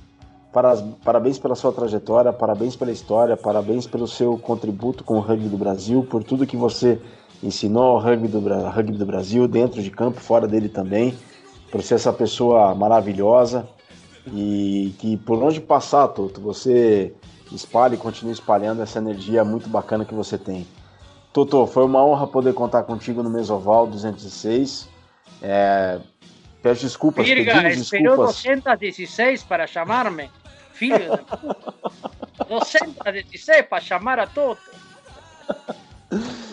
[1.03, 5.57] Parabéns pela sua trajetória, parabéns pela história, parabéns pelo seu contributo com o rugby do
[5.57, 6.97] Brasil, por tudo que você
[7.43, 11.17] ensinou o rugby do, rugby do Brasil, dentro de campo, fora dele também,
[11.71, 13.67] por ser essa pessoa maravilhosa
[14.33, 17.13] e que por onde passar, Toto, você
[17.51, 20.65] espalhe e continue espalhando essa energia muito bacana que você tem.
[21.31, 24.89] Toto, foi uma honra poder contar contigo no Mesoval 206.
[25.41, 25.99] É,
[26.61, 30.29] peço desculpas, Virga, pedimos esperou 216 para chamar-me,
[30.73, 31.73] filho da puta.
[32.47, 34.61] 216 para chamar a Toto.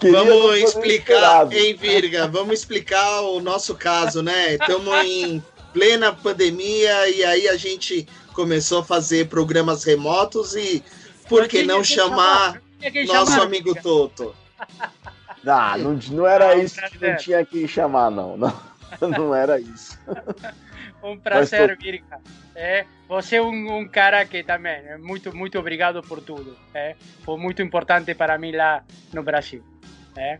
[0.00, 2.28] Queria vamos explicar, hein, Virga?
[2.28, 4.54] Vamos explicar o nosso caso, né?
[4.54, 5.42] Estamos em
[5.72, 10.82] plena pandemia e aí a gente começou a fazer programas remotos e
[11.28, 12.62] por que não chamar
[13.06, 13.82] nosso chamar, amigo Virga.
[13.82, 14.34] Toto?
[15.46, 18.36] Ah, não, não era não, isso que não tinha que chamar, não.
[18.36, 18.52] Não,
[19.00, 19.98] não era isso.
[21.02, 22.20] Um prazer, Virga.
[22.54, 26.56] É, você é um, um, cara que também, é muito, muito obrigado por tudo.
[26.74, 28.82] É, foi muito importante para mim lá
[29.12, 29.62] no Brasil.
[30.16, 30.38] É.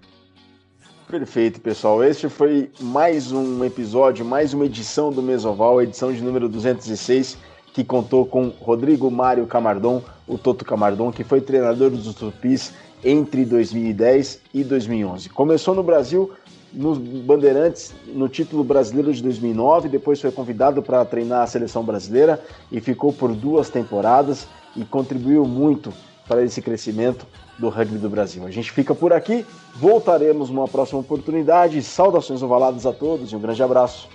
[1.09, 2.02] Perfeito, pessoal.
[2.04, 7.38] Este foi mais um episódio, mais uma edição do Mesoval, edição de número 206,
[7.72, 13.44] que contou com Rodrigo Mário Camardon, o Toto Camardon, que foi treinador dos Tupis entre
[13.44, 15.28] 2010 e 2011.
[15.30, 16.32] Começou no Brasil
[16.72, 22.42] nos Bandeirantes no título brasileiro de 2009, depois foi convidado para treinar a seleção brasileira
[22.70, 24.46] e ficou por duas temporadas
[24.76, 25.92] e contribuiu muito
[26.26, 27.26] para esse crescimento
[27.58, 28.46] do rugby do Brasil.
[28.46, 29.44] A gente fica por aqui,
[29.74, 31.82] voltaremos numa próxima oportunidade.
[31.82, 34.08] Saudações ovaladas a todos e um grande abraço.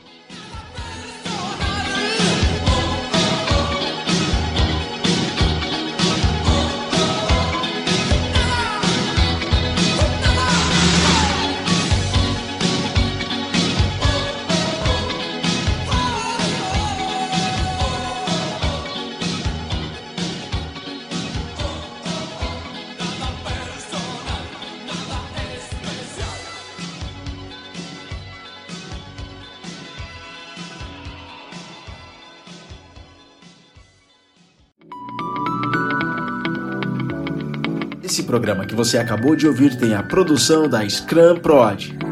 [38.33, 42.02] Programa que você acabou de ouvir tem a produção da Scrum Prod.